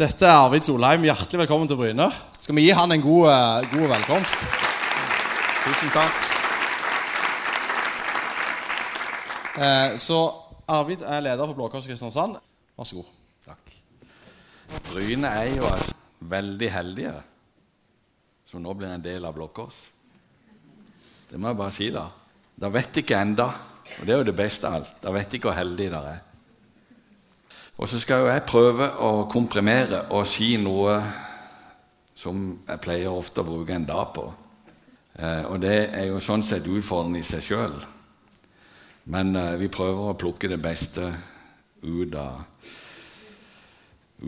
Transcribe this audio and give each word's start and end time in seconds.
Dette 0.00 0.24
er 0.24 0.32
Arvid 0.32 0.64
Solheim. 0.64 1.02
Hjertelig 1.04 1.42
velkommen 1.42 1.68
til 1.68 1.76
Bryne. 1.76 2.06
Skal 2.40 2.56
vi 2.56 2.62
gi 2.64 2.70
han 2.72 2.92
en 2.94 3.02
god, 3.04 3.26
eh, 3.28 3.66
god 3.68 3.90
velkomst? 3.90 4.44
Tusen 5.60 5.90
takk. 5.92 6.14
Eh, 9.60 9.98
så 10.00 10.20
Arvid 10.68 11.04
er 11.04 11.20
leder 11.20 11.44
for 11.44 11.52
Blå 11.52 11.68
Kors 11.68 11.84
Kristiansand. 11.84 12.38
Vær 12.78 12.88
så 12.88 12.96
god. 12.96 13.10
Takk. 13.44 13.74
Bryne 14.88 15.28
er 15.28 15.52
jo 15.58 15.68
veldig 16.20 16.72
heldige 16.72 17.12
som 18.46 18.62
nå 18.62 18.72
blir 18.72 18.94
en 18.94 19.04
del 19.04 19.28
av 19.28 19.36
Blå 19.36 19.50
Kors. 19.52 19.90
Det 21.28 21.36
må 21.36 21.52
jeg 21.52 21.60
bare 21.60 21.76
si, 21.76 21.90
da. 21.90 22.06
Da 22.56 22.72
vet 22.72 22.96
ikke 23.04 23.20
enda, 23.20 23.52
og 24.00 24.06
det 24.06 24.14
er 24.14 24.18
jo 24.24 24.32
det 24.32 24.36
beste 24.36 24.64
av 24.66 24.80
alt. 24.80 24.96
Da 25.02 25.12
vet 25.12 25.34
ikke 25.34 25.52
hvor 25.52 25.60
heldige 25.60 25.92
dere 25.92 26.16
er. 26.16 26.29
Og 27.80 27.88
så 27.88 27.96
skal 27.96 28.20
jo 28.20 28.28
jeg 28.28 28.44
prøve 28.44 28.90
å 29.00 29.24
komprimere 29.32 30.02
og 30.12 30.26
si 30.28 30.50
noe 30.60 30.98
som 32.20 32.42
jeg 32.66 32.82
pleier 32.84 33.08
ofte 33.08 33.40
å 33.40 33.46
bruke 33.46 33.72
en 33.72 33.86
dag 33.88 34.10
på. 34.12 34.26
Eh, 35.16 35.46
og 35.48 35.62
det 35.62 35.88
er 35.96 36.10
jo 36.10 36.20
sånn 36.20 36.44
sett 36.44 36.68
utfordrende 36.68 37.22
i 37.22 37.24
seg 37.24 37.46
sjøl. 37.46 37.78
Men 39.08 39.32
eh, 39.32 39.56
vi 39.62 39.70
prøver 39.72 40.10
å 40.10 40.18
plukke 40.20 40.50
det 40.52 40.60
beste 40.60 41.08
ut 41.80 42.18
av, 42.20 42.42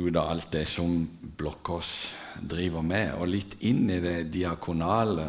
ut 0.00 0.16
av 0.16 0.32
alt 0.32 0.48
det 0.56 0.64
som 0.72 0.96
Blokkås 1.36 1.92
driver 2.40 2.80
med, 2.80 3.12
og 3.18 3.34
litt 3.34 3.58
inn 3.68 3.84
i 3.92 4.00
det 4.00 4.30
diakonale. 4.32 5.28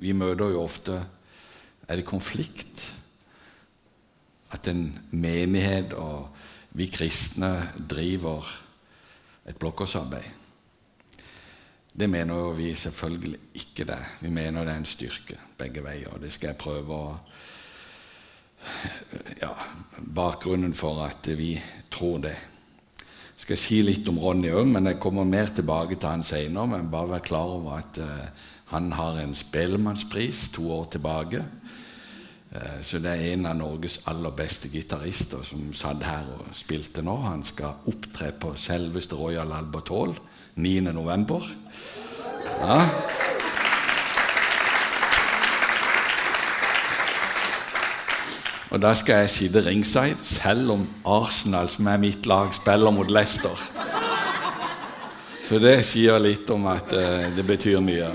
Vi 0.00 0.16
møter 0.16 0.56
jo 0.56 0.64
ofte 0.64 1.02
Er 1.86 2.00
det 2.00 2.08
konflikt? 2.08 2.80
At 4.50 4.66
en 4.66 4.88
menighet 5.12 5.92
og 5.94 6.32
vi 6.76 6.90
kristne 6.92 7.50
driver 7.88 8.44
et 9.48 9.56
blokkårsarbeid. 9.56 10.26
Det 11.96 12.08
mener 12.12 12.34
jo 12.34 12.50
vi 12.52 12.74
selvfølgelig 12.76 13.38
ikke 13.54 13.86
det. 13.88 14.02
Vi 14.20 14.28
mener 14.28 14.64
det 14.64 14.74
er 14.74 14.82
en 14.82 14.88
styrke 14.88 15.38
begge 15.56 15.80
veier. 15.84 16.18
Det 16.20 16.32
skal 16.32 16.52
jeg 16.52 16.60
prøve 16.60 16.92
å 16.92 17.14
ja, 19.40 19.52
Bakgrunnen 19.96 20.74
for 20.76 21.00
at 21.06 21.30
vi 21.38 21.54
tror 21.90 22.20
det. 22.26 22.34
Jeg 23.36 23.44
skal 23.46 23.60
si 23.60 23.80
litt 23.84 24.08
om 24.10 24.18
Ronny 24.20 24.50
òg, 24.52 24.66
men 24.68 24.90
jeg 24.90 25.00
kommer 25.00 25.24
mer 25.28 25.48
tilbake 25.54 25.96
til 25.96 26.08
han 26.10 26.24
senere. 26.26 26.68
Men 26.74 26.92
bare 26.92 27.14
vær 27.14 27.24
klar 27.24 27.54
over 27.56 27.78
at 27.78 28.00
uh, 28.02 28.52
han 28.72 28.90
har 28.96 29.20
en 29.22 29.34
Spellemannspris 29.36 30.48
to 30.52 30.68
år 30.72 30.88
tilbake. 30.96 31.44
Uh, 32.56 32.80
så 32.82 32.98
det 33.02 33.10
er 33.12 33.34
en 33.34 33.46
av 33.50 33.56
Norges 33.58 33.98
aller 34.08 34.32
beste 34.32 34.70
gitarister 34.72 35.42
som 35.44 35.68
satt 35.76 36.04
her 36.06 36.24
og 36.38 36.54
spilte 36.56 37.04
nå. 37.04 37.16
Han 37.26 37.44
skal 37.44 37.84
opptre 37.90 38.30
på 38.32 38.54
selveste 38.56 39.18
Royal 39.18 39.52
Albert 39.52 39.92
Hall 39.92 40.14
9.11. 40.56 41.50
Ja. 42.62 42.78
Og 48.72 48.80
da 48.82 48.94
skal 48.96 49.24
jeg 49.24 49.30
sitte 49.34 49.64
ringside, 49.66 50.16
selv 50.24 50.72
om 50.78 50.88
Arsenal, 51.04 51.68
som 51.68 51.86
er 51.92 52.00
mitt 52.00 52.26
lag, 52.26 52.54
spiller 52.56 52.90
mot 52.90 53.10
Leicester. 53.10 53.60
Så 55.46 55.60
det 55.62 55.78
sier 55.86 56.16
litt 56.18 56.48
om 56.50 56.64
at 56.72 56.88
uh, 56.96 57.28
det 57.36 57.44
betyr 57.46 57.84
mye. 57.84 58.14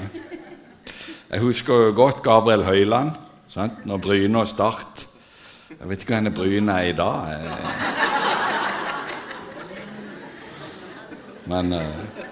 Jeg 1.30 1.46
husker 1.46 1.86
jo 1.86 1.94
godt 1.96 2.26
Gabriel 2.26 2.66
Høyland 2.66 3.14
sant? 3.52 3.86
når 3.86 3.98
Bryne 3.98 4.40
og 4.40 4.48
Start 4.48 5.08
Jeg 5.72 5.90
vet 5.90 6.04
ikke 6.04 6.20
hvor 6.20 6.36
Bryne 6.36 6.72
er 6.72 6.90
i 6.90 6.96
dag. 6.96 7.28
Men 11.52 11.74
eh, 11.74 12.26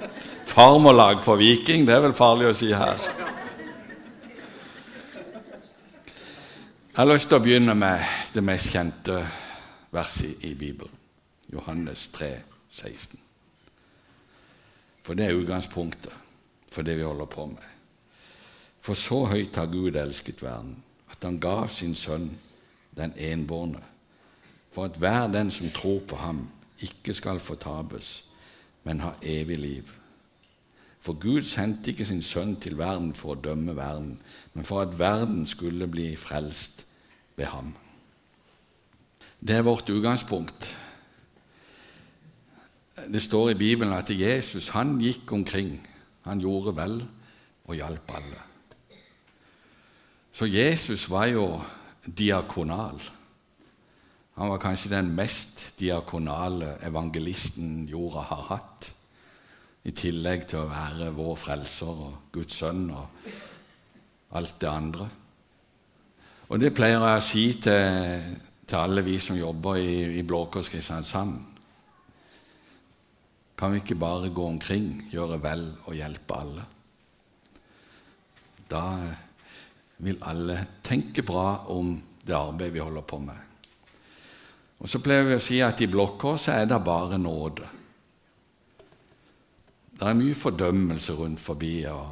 farmorlag 0.45 1.21
for 1.23 1.39
Viking, 1.39 1.87
det 1.87 1.95
er 1.95 2.03
vel 2.03 2.15
farlig 2.15 2.49
å 2.49 2.55
si 2.55 2.69
her. 2.75 2.99
Jeg 6.89 6.97
har 6.99 7.07
lyst 7.07 7.29
til 7.31 7.39
å 7.39 7.43
begynne 7.43 7.75
med 7.79 8.03
det 8.35 8.43
mest 8.43 8.73
kjente 8.73 9.21
verset 9.95 10.43
i 10.43 10.51
Bibelen. 10.59 10.91
Johannes 11.47 12.09
3, 12.13 12.29
16. 12.75 13.23
For 15.07 15.15
det 15.15 15.29
er 15.29 15.39
utgangspunktet 15.39 16.13
for 16.69 16.83
det 16.85 16.99
vi 16.99 17.07
holder 17.07 17.31
på 17.31 17.47
med. 17.55 17.65
For 18.83 18.99
så 18.99 19.23
høyt 19.31 19.55
har 19.55 19.71
Gud 19.71 19.95
elsket 19.95 20.43
verden, 20.43 20.75
at 21.19 21.25
han 21.27 21.39
gav 21.39 21.67
sin 21.67 21.95
sønn 21.95 22.29
den 22.95 23.13
enbårne, 23.17 23.81
for 24.71 24.85
at 24.87 24.97
hver 24.97 25.27
den 25.27 25.51
som 25.51 25.69
tror 25.75 25.99
på 26.07 26.15
ham, 26.15 26.47
ikke 26.79 27.13
skal 27.13 27.39
fortapes, 27.39 28.25
men 28.83 28.99
ha 29.03 29.11
evig 29.21 29.57
liv. 29.57 29.83
For 30.99 31.13
Gud 31.19 31.41
sendte 31.41 31.91
ikke 31.91 32.05
sin 32.05 32.21
sønn 32.21 32.55
til 32.59 32.77
verden 32.79 33.11
for 33.15 33.35
å 33.35 33.39
dømme 33.39 33.75
verden, 33.75 34.17
men 34.53 34.67
for 34.67 34.81
at 34.81 34.95
verden 34.99 35.47
skulle 35.47 35.87
bli 35.87 36.15
frelst 36.15 36.85
ved 37.35 37.51
ham. 37.51 37.73
Det 39.39 39.55
er 39.55 39.67
vårt 39.67 39.89
utgangspunkt. 39.89 40.75
Det 43.07 43.21
står 43.21 43.49
i 43.49 43.59
Bibelen 43.59 43.95
at 43.95 44.11
Jesus 44.11 44.71
han 44.75 44.97
gikk 44.99 45.31
omkring. 45.31 45.79
Han 46.27 46.39
gjorde 46.43 46.75
vel 46.75 47.01
og 47.65 47.75
hjalp 47.75 48.15
alle. 48.15 48.48
Så 50.39 50.47
Jesus 50.47 51.09
var 51.11 51.25
jo 51.27 51.57
diakonal. 52.05 53.01
Han 54.39 54.53
var 54.53 54.61
kanskje 54.63 54.93
den 54.93 55.09
mest 55.11 55.65
diakonale 55.81 56.77
evangelisten 56.87 57.81
jorda 57.89 58.23
har 58.29 58.45
hatt, 58.53 58.87
i 59.83 59.91
tillegg 59.91 60.47
til 60.47 60.61
å 60.61 60.71
være 60.71 61.11
vår 61.17 61.35
frelser 61.43 62.01
og 62.05 62.31
Guds 62.31 62.61
sønn 62.61 62.87
og 62.87 63.27
alt 64.39 64.55
det 64.63 64.71
andre. 64.71 65.11
Og 66.47 66.63
det 66.63 66.71
pleier 66.71 67.03
jeg 67.03 67.19
å 67.19 67.29
si 67.33 67.45
til, 67.67 68.33
til 68.63 68.79
alle 68.79 69.03
vi 69.03 69.19
som 69.19 69.35
jobber 69.35 69.83
i, 69.83 69.93
i 70.21 70.23
Blå 70.23 70.45
Kors 70.47 70.71
Kristiansand. 70.71 71.35
Kan 73.59 73.75
vi 73.75 73.83
ikke 73.83 73.99
bare 73.99 74.31
gå 74.31 74.51
omkring, 74.55 74.93
gjøre 75.11 75.43
vel 75.43 75.71
og 75.83 75.97
hjelpe 75.99 76.43
alle? 76.45 76.69
Da 78.71 78.85
vil 79.99 80.19
alle 80.27 80.57
tenke 80.83 81.23
bra 81.27 81.65
om 81.73 81.93
det 82.25 82.35
arbeidet 82.35 82.73
vi 82.73 82.83
holder 82.83 83.05
på 83.07 83.19
med. 83.23 83.45
Og 84.79 84.87
Så 84.87 85.01
pleier 85.03 85.27
vi 85.27 85.35
å 85.35 85.43
si 85.43 85.59
at 85.61 85.81
i 85.83 85.89
Blå 85.91 86.05
er 86.47 86.65
det 86.65 86.83
bare 86.83 87.17
nåde. 87.17 87.67
Det 89.99 90.07
er 90.07 90.15
mye 90.15 90.35
fordømmelse 90.35 91.13
rundt 91.13 91.39
forbi, 91.39 91.83
og 91.91 92.07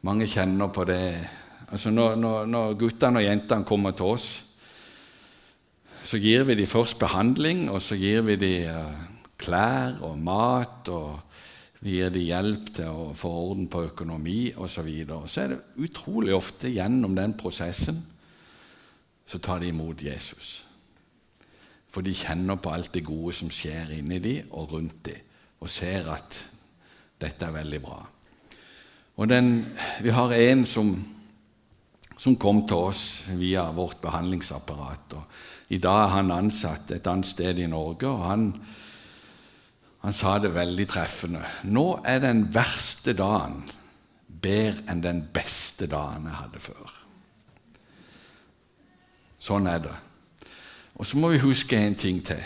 mange 0.00 0.26
kjenner 0.26 0.68
på 0.72 0.84
det 0.84 1.28
Altså 1.68 1.90
når, 1.90 2.14
når, 2.16 2.46
når 2.48 2.74
guttene 2.80 3.20
og 3.20 3.24
jentene 3.26 3.64
kommer 3.68 3.92
til 3.92 4.06
oss, 4.08 4.28
så 6.00 6.16
gir 6.16 6.46
vi 6.48 6.54
dem 6.56 6.66
først 6.66 6.96
behandling, 6.96 7.66
og 7.68 7.82
så 7.84 7.98
gir 8.00 8.22
vi 8.24 8.38
dem 8.40 8.70
uh, 8.72 9.02
klær 9.36 9.98
og 10.00 10.16
mat, 10.16 10.88
og 10.88 11.18
vi 11.80 11.96
gir 11.96 12.10
dem 12.10 12.24
hjelp 12.26 12.70
til 12.74 12.90
å 12.90 13.10
få 13.14 13.30
orden 13.30 13.68
på 13.70 13.84
økonomi 13.92 14.52
osv. 14.56 14.72
Så, 14.74 14.82
videre. 14.86 15.28
så 15.28 15.44
er 15.44 15.52
det 15.52 15.86
utrolig 15.86 16.34
ofte 16.34 16.72
gjennom 16.72 17.14
den 17.16 17.36
prosessen 17.38 18.00
så 19.28 19.38
tar 19.44 19.60
de 19.60 19.68
imot 19.68 20.00
Jesus. 20.02 20.64
For 21.88 22.04
de 22.04 22.14
kjenner 22.16 22.56
på 22.60 22.72
alt 22.72 22.94
det 22.94 23.04
gode 23.04 23.34
som 23.36 23.50
skjer 23.52 23.92
inni 23.98 24.18
dem 24.24 24.54
og 24.56 24.72
rundt 24.72 25.02
dem, 25.04 25.20
og 25.60 25.70
ser 25.70 26.08
at 26.12 26.38
dette 27.20 27.44
er 27.44 27.54
veldig 27.54 27.80
bra. 27.82 27.98
Og 29.18 29.28
den, 29.28 29.66
Vi 30.00 30.10
har 30.10 30.32
en 30.32 30.66
som 30.66 30.96
som 32.18 32.34
kom 32.36 32.64
til 32.66 32.88
oss 32.90 33.02
via 33.38 33.68
vårt 33.74 34.00
behandlingsapparat. 34.02 35.14
Og 35.14 35.74
I 35.74 35.78
dag 35.78 36.00
er 36.02 36.14
han 36.16 36.34
ansatt 36.34 36.90
et 36.90 37.06
annet 37.06 37.30
sted 37.30 37.60
i 37.62 37.68
Norge, 37.70 38.08
og 38.10 38.24
han, 38.26 38.48
han 40.04 40.14
sa 40.14 40.36
det 40.38 40.54
veldig 40.54 40.86
treffende. 40.88 41.42
Nå 41.66 42.00
er 42.06 42.22
den 42.22 42.46
verste 42.54 43.16
dagen 43.18 43.64
bedre 44.28 44.84
enn 44.92 45.02
den 45.02 45.24
beste 45.34 45.88
dagen 45.90 46.28
jeg 46.28 46.38
hadde 46.38 46.62
før. 46.62 46.92
Sånn 49.42 49.66
er 49.70 49.82
det. 49.82 49.96
Og 50.98 51.06
så 51.06 51.18
må 51.18 51.32
vi 51.32 51.42
huske 51.42 51.78
en 51.78 51.98
ting 51.98 52.20
til. 52.26 52.40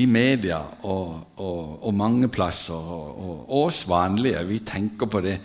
I 0.00 0.06
media 0.08 0.60
og, 0.88 1.40
og, 1.42 1.80
og 1.84 1.96
mange 1.96 2.30
plasser, 2.32 2.76
og, 2.76 3.50
oss 3.60 3.82
vanlige, 3.88 4.40
vi 4.48 4.60
tenker 4.64 5.10
på 5.10 5.20
det 5.24 5.36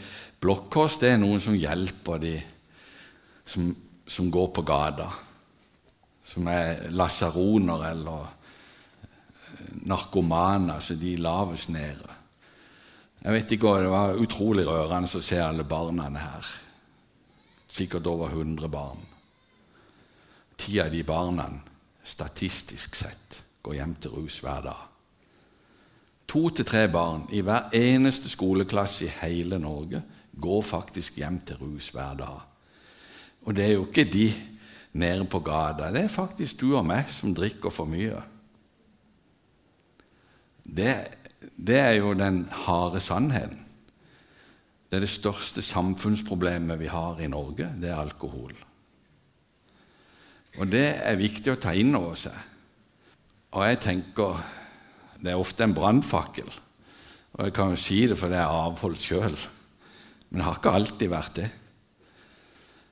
Blokkås 0.45 0.99
det 1.01 1.09
er 1.09 1.17
noen 1.17 1.39
som 1.41 1.55
hjelper 1.57 2.19
de 2.21 2.35
som, 3.49 3.71
som 4.05 4.27
går 4.31 4.51
på 4.53 4.63
gata. 4.67 5.07
Som 6.25 6.49
er 6.51 6.91
lasaroner 6.93 7.87
eller 7.89 8.34
narkomane, 9.85 10.79
så 10.81 10.95
de 10.95 11.15
laves 11.17 11.69
nede. 11.69 12.11
Jeg 13.23 13.33
vet 13.33 13.51
ikke, 13.51 13.67
Det 13.67 13.89
var 13.89 14.15
utrolig 14.15 14.67
rørende 14.67 15.09
å 15.17 15.21
se 15.21 15.39
alle 15.41 15.63
barna 15.63 16.09
her. 16.09 16.45
Sikkert 17.67 18.07
over 18.07 18.29
100 18.29 18.69
barn. 18.69 18.99
Ti 20.57 20.79
av 20.79 20.91
de 20.91 21.03
barna, 21.03 21.49
statistisk 22.03 22.95
sett, 22.95 23.41
går 23.63 23.73
hjem 23.73 23.95
til 23.95 24.11
rus 24.11 24.39
hver 24.39 24.61
dag. 24.61 24.83
To 26.27 26.49
til 26.49 26.65
tre 26.65 26.87
barn 26.87 27.27
i 27.31 27.41
hver 27.41 27.69
eneste 27.73 28.29
skoleklasse 28.29 29.05
i 29.05 29.13
hele 29.21 29.59
Norge 29.59 30.01
går 30.41 30.61
faktisk 30.61 31.17
hjem 31.17 31.39
til 31.45 31.57
rus 31.61 31.89
hver 31.89 32.15
dag. 32.17 32.39
Og 33.45 33.55
det 33.55 33.65
er 33.65 33.73
jo 33.73 33.85
ikke 33.85 34.07
de 34.09 34.33
nede 34.93 35.25
på 35.25 35.39
gata. 35.39 35.91
Det 35.91 36.03
er 36.03 36.07
faktisk 36.07 36.61
du 36.61 36.75
og 36.77 36.85
meg 36.87 37.09
som 37.13 37.33
drikker 37.35 37.69
for 37.73 37.89
mye. 37.89 38.21
Det, 40.65 40.93
det 41.55 41.77
er 41.79 41.93
jo 41.99 42.13
den 42.17 42.45
harde 42.65 42.99
sannheten. 42.99 43.61
Det 44.89 44.97
er 44.97 45.05
det 45.05 45.11
største 45.11 45.61
samfunnsproblemet 45.65 46.79
vi 46.79 46.89
har 46.89 47.19
i 47.19 47.27
Norge, 47.27 47.69
det 47.81 47.89
er 47.89 47.99
alkohol. 47.99 48.53
Og 50.55 50.69
det 50.71 50.85
er 51.03 51.19
viktig 51.19 51.51
å 51.51 51.59
ta 51.59 51.73
inn 51.75 51.95
over 51.97 52.15
seg. 52.19 52.35
Og 53.55 53.65
jeg 53.67 53.81
tenker 53.83 54.43
Det 55.15 55.31
er 55.31 55.39
ofte 55.39 55.63
en 55.63 55.73
brannfakkel. 55.73 56.49
Og 57.33 57.45
jeg 57.47 57.53
kan 57.55 57.71
jo 57.71 57.79
si 57.79 58.01
det 58.05 58.17
fordi 58.19 58.35
jeg 58.35 58.43
er 58.43 58.65
avholdt 58.67 59.01
sjøl. 59.01 59.37
Men 60.29 60.39
det 60.39 60.45
har 60.45 60.57
ikke 60.59 60.73
alltid 60.75 61.09
vært 61.09 61.37
det. 61.39 61.47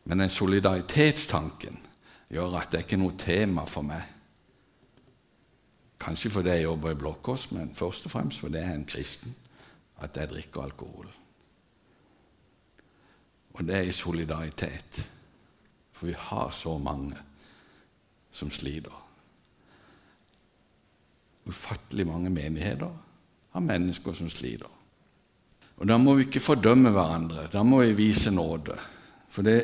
Men 0.06 0.24
den 0.24 0.32
solidaritetstanken 0.32 1.78
gjør 2.34 2.58
at 2.58 2.72
det 2.72 2.80
er 2.80 2.86
ikke 2.88 3.00
noe 3.00 3.16
tema 3.20 3.68
for 3.70 3.86
meg. 3.86 4.13
Kanskje 6.04 6.30
fordi 6.30 6.50
jeg 6.50 6.64
jobber 6.64 6.92
i 6.92 7.00
Blå 7.00 7.16
men 7.52 7.76
først 7.76 8.06
og 8.06 8.12
fremst 8.12 8.40
fordi 8.40 8.58
jeg 8.58 8.70
er 8.70 8.76
en 8.76 8.86
kristen, 8.86 9.36
at 10.02 10.18
jeg 10.18 10.30
drikker 10.30 10.62
alkohol. 10.62 11.08
Og 13.54 13.64
det 13.64 13.76
er 13.76 13.82
i 13.82 13.92
solidaritet. 13.92 15.10
For 15.92 16.06
vi 16.06 16.16
har 16.18 16.50
så 16.52 16.78
mange 16.78 17.16
som 18.32 18.52
sliter. 18.52 19.00
Ufattelig 21.46 22.08
mange 22.08 22.30
menigheter 22.30 22.92
har 23.52 23.60
mennesker 23.60 24.14
som 24.14 24.30
sliter. 24.30 24.70
Og 25.78 25.88
Da 25.88 25.98
må 25.98 26.16
vi 26.16 26.26
ikke 26.28 26.40
fordømme 26.40 26.92
hverandre. 26.92 27.48
Da 27.54 27.64
må 27.64 27.82
vi 27.84 27.94
vise 27.94 28.32
nåde. 28.32 28.78
For 29.34 29.46
det, 29.46 29.58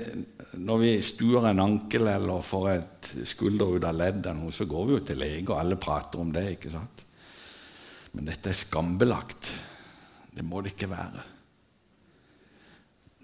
når 0.58 0.80
vi 0.82 0.94
stuer 1.06 1.46
en 1.46 1.62
ankel 1.62 2.08
eller 2.10 2.42
får 2.42 2.70
et 2.72 3.10
skulder 3.30 3.76
ut 3.76 3.84
av 3.86 3.98
ledd, 4.00 4.30
så 4.50 4.66
går 4.66 4.88
vi 4.88 4.96
jo 4.96 5.02
til 5.06 5.20
lege, 5.22 5.46
og 5.52 5.60
alle 5.60 5.78
prater 5.78 6.24
om 6.24 6.32
det. 6.34 6.46
ikke 6.56 6.72
sant? 6.74 7.04
Men 8.16 8.32
dette 8.32 8.50
er 8.50 8.58
skambelagt. 8.58 9.52
Det 10.34 10.46
må 10.46 10.64
det 10.66 10.74
ikke 10.74 10.90
være. 10.90 11.26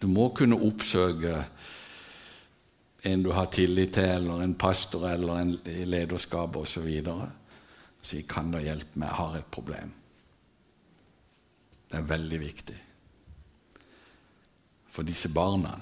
Du 0.01 0.05
må 0.11 0.27
kunne 0.37 0.59
oppsøke 0.61 1.39
en 3.09 3.23
du 3.25 3.31
har 3.33 3.49
tillit 3.53 3.95
til, 3.97 4.11
eller 4.19 4.43
en 4.45 4.53
pastor 4.53 5.07
eller 5.09 5.41
en 5.41 5.55
lederskap 5.89 6.61
osv. 6.61 6.91
Og 7.09 7.25
si 8.05 8.21
'Kan 8.21 8.51
du 8.51 8.59
hjelpe 8.59 8.99
meg? 8.99 9.07
Jeg 9.07 9.15
har 9.15 9.35
et 9.35 9.51
problem'. 9.51 9.93
Det 11.89 11.97
er 11.97 12.01
veldig 12.01 12.39
viktig. 12.39 12.77
For 14.89 15.03
disse 15.03 15.29
barna 15.29 15.81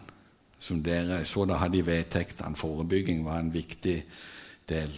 som 0.63 0.79
dere 0.83 1.23
så 1.27 1.43
da 1.47 1.57
hadde 1.59 1.81
i 1.81 1.85
vedtektene, 1.85 2.55
forebygging 2.55 3.25
var 3.25 3.41
en 3.41 3.51
viktig 3.53 3.97
del. 4.69 4.93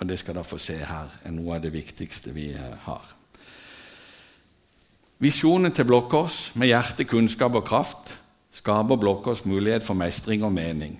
Og 0.00 0.08
det 0.08 0.18
skal 0.20 0.36
dere 0.36 0.48
få 0.48 0.58
se 0.60 0.76
her, 0.76 1.08
er 1.24 1.32
noe 1.32 1.56
av 1.56 1.64
det 1.64 1.72
viktigste 1.72 2.34
vi 2.36 2.50
eh, 2.52 2.76
har. 2.84 3.14
Visjonen 5.20 5.72
til 5.76 5.88
Blokkås, 5.88 6.50
med 6.56 6.70
hjerte, 6.70 7.04
kunnskap 7.08 7.56
og 7.56 7.66
kraft 7.68 8.14
skaper 8.56 9.00
Blokkås 9.00 9.44
mulighet 9.48 9.84
for 9.84 9.96
mestring 9.96 10.44
og 10.44 10.52
mening. 10.52 10.96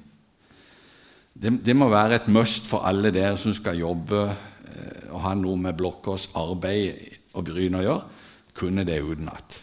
Det, 1.33 1.55
det, 1.65 1.77
må 1.77 1.89
være 1.89 2.21
et 2.21 2.29
must 2.29 2.67
for 2.69 2.85
alle 2.89 3.13
dere 3.15 3.37
som 3.41 3.55
skal 3.57 3.81
jobbe 3.81 4.27
eh, 4.29 5.07
og 5.13 5.25
ha 5.25 5.37
noe 5.37 5.61
med 5.61 5.77
Blokkås 5.77 6.31
arbeid 6.41 7.17
og 7.37 7.47
Bryn 7.49 7.81
å 7.81 7.85
gjøre, 7.85 8.27
kunne 8.57 8.85
det 8.85 9.01
utenat. 9.05 9.63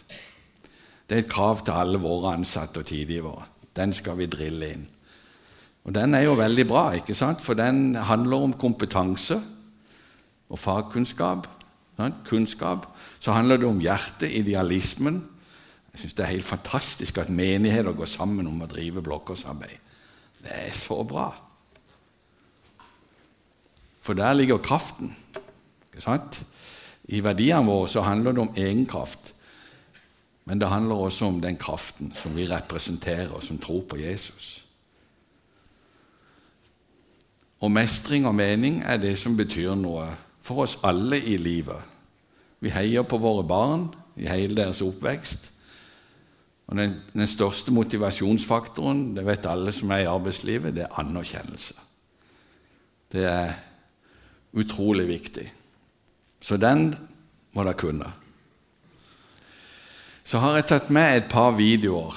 Det 1.08 1.16
er 1.16 1.22
et 1.24 1.30
krav 1.30 1.62
til 1.64 1.78
alle 1.78 2.00
våre 2.02 2.34
ansatte 2.38 2.82
og 2.82 2.88
tidgivere. 2.88 3.46
Den 3.78 3.94
skal 3.94 4.18
vi 4.18 4.26
drille 4.26 4.72
inn. 4.74 4.86
Og 5.86 5.94
Den 5.94 6.14
er 6.14 6.26
jo 6.26 6.34
veldig 6.36 6.66
bra, 6.68 6.90
ikke 6.98 7.14
sant? 7.14 7.40
for 7.42 7.54
den 7.54 7.94
handler 7.94 8.44
om 8.44 8.52
kompetanse 8.52 9.38
og 10.48 10.58
fagkunnskap. 10.58 11.46
Sant? 11.96 12.14
Kunnskap. 12.26 12.86
Så 13.20 13.32
handler 13.32 13.56
det 13.56 13.66
om 13.66 13.80
hjertet, 13.80 14.34
idealismen, 14.34 15.22
jeg 15.98 16.04
syns 16.04 16.14
det 16.14 16.24
er 16.24 16.30
helt 16.36 16.46
fantastisk 16.46 17.16
at 17.18 17.30
menigheter 17.30 17.96
går 17.96 18.06
sammen 18.06 18.46
om 18.46 18.60
å 18.62 18.68
drive 18.70 19.02
blokkårsarbeid. 19.02 19.78
Det 20.44 20.52
er 20.54 20.76
så 20.76 21.00
bra. 21.02 21.32
For 24.06 24.14
der 24.14 24.36
ligger 24.38 24.62
kraften. 24.62 25.10
ikke 25.90 26.04
sant? 26.04 26.44
I 27.10 27.18
verdiene 27.24 27.66
våre 27.66 27.88
så 27.90 28.04
handler 28.06 28.36
det 28.36 28.44
om 28.44 28.54
egenkraft. 28.54 29.32
Men 30.48 30.60
det 30.60 30.70
handler 30.72 30.96
også 30.96 31.26
om 31.28 31.40
den 31.40 31.58
kraften 31.60 32.12
som 32.16 32.32
vi 32.36 32.46
representerer, 32.48 33.28
og 33.36 33.42
som 33.44 33.58
tror 33.60 33.82
på 33.84 33.98
Jesus. 34.00 34.64
Og 37.60 37.70
mestring 37.70 38.26
og 38.26 38.34
mening 38.34 38.80
er 38.86 38.96
det 38.96 39.18
som 39.20 39.36
betyr 39.36 39.74
noe 39.76 40.06
for 40.40 40.64
oss 40.64 40.78
alle 40.86 41.18
i 41.20 41.36
livet. 41.36 41.82
Vi 42.64 42.72
heier 42.72 43.04
på 43.04 43.18
våre 43.20 43.44
barn 43.44 43.90
i 44.16 44.28
hele 44.30 44.56
deres 44.56 44.80
oppvekst. 44.82 45.50
Og 46.68 46.76
den, 46.76 46.94
den, 47.12 47.26
største 47.28 47.72
motivasjonsfaktoren, 47.72 49.12
det 49.16 49.26
vet 49.26 49.48
alle 49.48 49.72
som 49.72 49.92
er 49.92 50.04
i 50.04 50.08
arbeidslivet, 50.08 50.74
det 50.76 50.86
er 50.86 50.96
anerkjennelse. 51.00 51.76
Det 53.12 53.24
er 53.24 53.52
utrolig 54.56 55.06
viktig. 55.08 55.46
Så 56.40 56.56
den 56.56 56.94
må 57.52 57.64
dere 57.64 57.80
kunne. 57.80 58.10
Så 60.28 60.42
har 60.42 60.58
jeg 60.58 60.66
tatt 60.68 60.90
med 60.92 61.22
et 61.22 61.28
par 61.32 61.54
videoer 61.56 62.16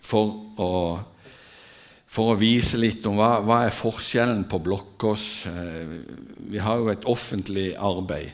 for 0.00 0.30
å, 0.56 0.68
for 2.08 2.32
å 2.32 2.36
vise 2.40 2.78
litt 2.80 3.04
om 3.04 3.18
hva, 3.18 3.42
hva 3.44 3.58
er 3.66 3.74
forskjellen 3.76 4.46
på 4.48 4.62
Blokkås. 4.64 5.24
Eh, 5.50 5.90
vi 6.48 6.62
har 6.64 6.80
jo 6.80 6.88
et 6.88 7.04
offentlig 7.04 7.66
arbeid 7.76 8.32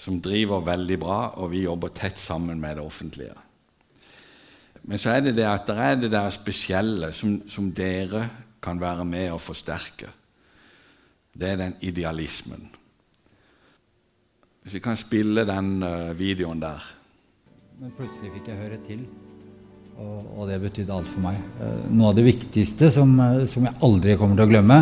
som 0.00 0.22
driver 0.24 0.64
veldig 0.64 0.98
bra, 1.02 1.18
og 1.36 1.50
vi 1.52 1.66
jobber 1.66 1.92
tett 1.92 2.16
sammen 2.16 2.62
med 2.62 2.80
det 2.80 2.86
offentlige. 2.86 3.36
Men 4.88 5.04
så 5.04 5.12
er 5.12 5.28
det 5.28 5.36
det 5.36 5.46
at 5.50 5.68
det 5.68 5.76
er 5.76 6.00
det 6.00 6.12
der 6.16 6.32
spesielle 6.32 7.12
som, 7.12 7.42
som 7.44 7.68
dere 7.76 8.24
kan 8.64 8.80
være 8.80 9.04
med 9.04 9.34
og 9.34 9.44
forsterke. 9.44 10.08
Det 11.36 11.52
er 11.52 11.60
den 11.60 11.76
idealismen. 11.84 12.64
Hvis 14.64 14.80
vi 14.80 14.84
kan 14.88 14.96
spille 14.96 15.44
den 15.44 15.74
uh, 15.84 16.16
videoen 16.16 16.64
der. 16.64 17.01
Men 17.82 17.90
plutselig 17.98 18.28
fikk 18.30 18.46
jeg 18.46 18.60
høre 18.60 18.76
til, 18.86 18.98
og, 19.98 20.18
og 20.38 20.44
det 20.46 20.60
betydde 20.62 20.94
alt 20.94 21.08
for 21.10 21.22
meg. 21.24 21.40
Uh, 21.58 21.88
noe 21.90 22.12
av 22.12 22.14
det 22.14 22.22
viktigste 22.28 22.92
som, 22.94 23.10
uh, 23.18 23.40
som, 23.50 23.66
jeg 23.66 23.74
aldri 23.82 24.14
kommer 24.20 24.38
til 24.38 24.44
å 24.44 24.52
glemme, 24.52 24.76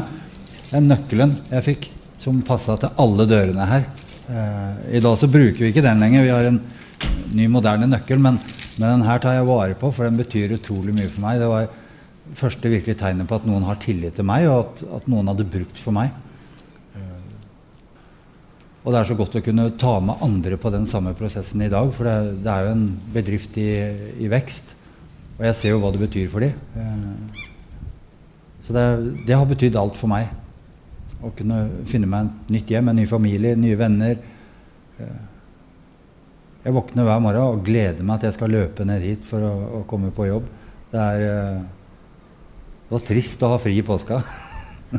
er 0.68 0.84
nøkkelen 0.84 1.32
jeg 1.48 1.64
fikk, 1.64 1.88
som 2.20 2.42
passa 2.44 2.76
til 2.82 2.92
alle 3.00 3.24
dørene 3.24 3.68
her. 3.70 3.86
I 4.92 5.00
dag 5.02 5.16
så 5.18 5.26
bruker 5.32 5.64
vi 5.64 5.70
ikke 5.72 5.82
den 5.82 6.04
lenger. 6.04 6.26
Vi 6.26 6.34
har 6.34 6.50
en 6.50 6.60
ny, 7.34 7.48
moderne 7.50 7.88
nøkkel. 7.88 8.20
men 8.20 8.36
men 8.76 8.86
den 9.00 9.06
her 9.08 9.18
tar 9.20 9.34
jeg 9.38 9.48
vare 9.48 9.74
på, 9.80 9.88
for 9.96 10.04
den 10.06 10.20
betyr 10.20 10.54
utrolig 10.58 10.92
mye 10.94 11.08
for 11.08 11.24
meg. 11.24 11.40
Det 11.40 11.48
var 11.50 11.66
første 12.38 12.70
virkelige 12.70 13.00
tegnet 13.00 13.28
på 13.28 13.40
at 13.40 13.48
noen 13.48 13.64
har 13.64 13.80
tillit 13.80 14.20
til 14.20 14.28
meg, 14.28 14.46
og 14.48 14.60
at, 14.60 14.84
at 15.00 15.08
noen 15.10 15.32
hadde 15.32 15.48
brukt 15.56 15.80
for 15.80 15.96
meg. 15.96 16.12
Og 18.80 18.92
det 18.92 19.00
er 19.00 19.08
så 19.10 19.16
godt 19.18 19.36
å 19.36 19.42
kunne 19.44 19.68
ta 19.80 19.98
med 20.00 20.22
andre 20.24 20.56
på 20.60 20.72
den 20.72 20.86
samme 20.88 21.12
prosessen 21.16 21.60
i 21.60 21.70
dag, 21.72 21.90
for 21.92 22.08
det, 22.08 22.42
det 22.44 22.52
er 22.52 22.66
jo 22.66 22.74
en 22.76 22.84
bedrift 23.12 23.56
i, 23.60 23.70
i, 24.24 24.28
vekst. 24.32 24.74
Og 25.36 25.44
jeg 25.48 25.56
ser 25.58 25.74
jo 25.74 25.80
hva 25.82 25.90
det 25.92 26.00
betyr 26.00 26.30
for 26.32 26.44
dem. 26.44 26.54
Så 28.64 28.76
det, 28.76 28.84
det 29.28 29.36
har 29.36 29.48
betydd 29.48 29.76
alt 29.76 29.98
for 30.00 30.08
meg. 30.12 30.30
Å 31.20 31.32
kunne 31.36 31.58
finne 31.88 32.08
meg 32.08 32.30
et 32.30 32.54
nytt 32.56 32.72
hjem, 32.72 32.88
en 32.88 33.00
ny 33.02 33.04
familie, 33.08 33.52
nye 33.58 33.76
venner. 33.80 34.16
Jeg 36.60 36.76
våkner 36.76 37.08
hver 37.08 37.20
morgen 37.24 37.58
og 37.58 37.66
gleder 37.68 38.04
meg 38.04 38.16
at 38.16 38.30
jeg 38.30 38.38
skal 38.38 38.56
løpe 38.56 38.88
ned 38.88 39.04
hit 39.04 39.28
for 39.28 39.44
å, 39.44 39.52
å 39.80 39.84
komme 39.88 40.12
på 40.16 40.28
jobb. 40.28 40.48
Det 40.90 41.04
er 41.04 41.26
uh, 41.28 41.60
det 42.90 42.96
var 42.96 43.04
trist 43.06 43.42
å 43.46 43.52
ha 43.52 43.58
fri 43.62 43.76
i 43.78 43.82
påska. 43.86 44.16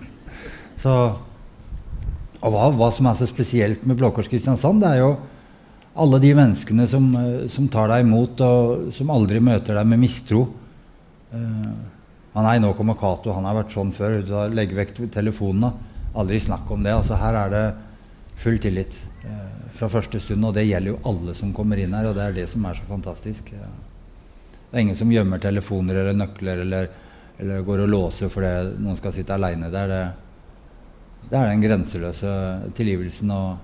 så, 0.84 0.92
og 2.42 2.54
hva, 2.54 2.70
hva, 2.74 2.90
som 2.94 3.08
er 3.10 3.20
så 3.20 3.28
spesielt 3.30 3.86
med 3.86 4.00
Blå 4.00 4.10
Kors 4.16 4.30
Kristiansand, 4.32 4.82
det 4.82 4.96
er 4.96 5.04
jo 5.04 5.12
alle 6.02 6.22
de 6.24 6.32
menneskene 6.38 6.88
som, 6.90 7.08
uh, 7.14 7.46
som, 7.52 7.70
tar 7.72 7.92
deg 7.92 8.06
imot, 8.06 8.42
og 8.42 8.92
som 8.96 9.14
aldri 9.14 9.42
møter 9.44 9.78
deg 9.78 9.88
med 9.92 10.02
mistro. 10.02 10.46
Uh, 11.32 11.72
nei, 12.40 12.58
nå 12.64 12.74
kommer 12.78 13.00
Cato, 13.00 13.34
han 13.36 13.48
har 13.48 13.60
vært 13.62 13.76
sånn 13.76 13.94
før. 13.96 14.20
Legg 14.56 14.74
vekk 14.78 14.98
telefonene. 15.14 15.74
Aldri 16.18 16.42
snakk 16.44 16.70
om 16.72 16.84
det. 16.84 16.96
Altså, 16.96 17.20
her 17.20 17.38
er 17.46 17.54
det 17.54 17.66
full 18.42 18.58
tillit 18.64 18.98
fra 19.82 19.90
første 19.90 20.20
stund. 20.22 20.46
Og 20.48 20.56
det 20.56 20.68
gjelder 20.68 20.94
jo 20.94 21.00
alle 21.10 21.36
som 21.38 21.54
kommer 21.56 21.80
inn 21.82 21.94
her, 21.96 22.10
og 22.10 22.18
det 22.18 22.26
er 22.26 22.36
det 22.42 22.48
som 22.52 22.66
er 22.68 22.78
så 22.78 22.88
fantastisk. 22.88 23.52
Det 23.52 24.78
er 24.78 24.86
ingen 24.86 24.98
som 24.98 25.12
gjemmer 25.12 25.42
telefoner 25.44 26.00
eller 26.00 26.16
nøkler 26.16 26.64
eller, 26.64 26.92
eller 27.42 27.66
går 27.68 27.86
og 27.86 27.90
låser 27.92 28.32
fordi 28.32 28.52
noen 28.80 29.00
skal 29.00 29.16
sitte 29.16 29.36
aleine 29.36 29.72
der. 29.74 29.92
Det, 29.92 30.04
det, 31.30 31.38
er 31.38 31.50
den 31.50 31.64
grenseløse 31.64 32.32
tilgivelsen 32.78 33.32
og, 33.36 33.60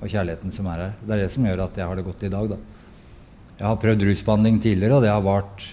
og 0.00 0.10
kjærligheten 0.10 0.54
som 0.54 0.68
er 0.72 0.86
her. 0.86 0.96
Det 1.02 1.14
er 1.14 1.22
det 1.24 1.30
som 1.34 1.46
gjør 1.46 1.64
at 1.66 1.78
jeg 1.78 1.88
har 1.88 1.98
det 1.98 2.06
godt 2.08 2.26
i 2.26 2.32
dag. 2.32 2.50
da. 2.54 2.58
Jeg 3.58 3.66
har 3.68 3.78
prøvd 3.84 4.04
rusbehandling 4.08 4.58
tidligere, 4.62 4.98
og 4.98 5.04
det 5.04 5.12
har 5.12 5.22
vart 5.24 5.68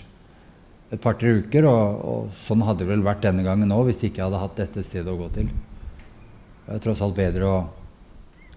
et 0.94 1.02
par-tre 1.02 1.40
uker. 1.42 1.66
Og, 1.70 2.06
og, 2.12 2.30
sånn 2.38 2.64
hadde 2.68 2.84
det 2.84 2.92
vel 2.92 3.06
vært 3.06 3.26
denne 3.26 3.46
gangen 3.46 3.74
òg 3.76 3.90
hvis 3.90 4.04
ikke 4.04 4.22
jeg 4.22 4.28
hadde 4.28 4.44
hatt 4.44 4.62
dette 4.62 4.86
stedet 4.86 5.12
å 5.12 5.20
gå 5.20 5.30
til. 5.36 5.50
Det 6.68 6.78
er 6.78 6.84
tross 6.84 7.02
alt 7.02 7.18
bedre 7.18 7.50
å, 7.50 7.60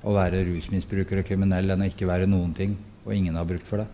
å 0.04 0.14
være 0.16 0.44
rusmisbruker 0.50 1.22
og 1.22 1.28
kriminell 1.28 1.72
enn 1.72 1.84
å 1.84 1.88
ikke 1.88 2.10
være 2.10 2.28
noen 2.28 2.52
ting, 2.56 2.76
og 3.06 3.14
ingen 3.16 3.38
har 3.38 3.48
brukt 3.48 3.68
for 3.68 3.80
det. 3.82 3.88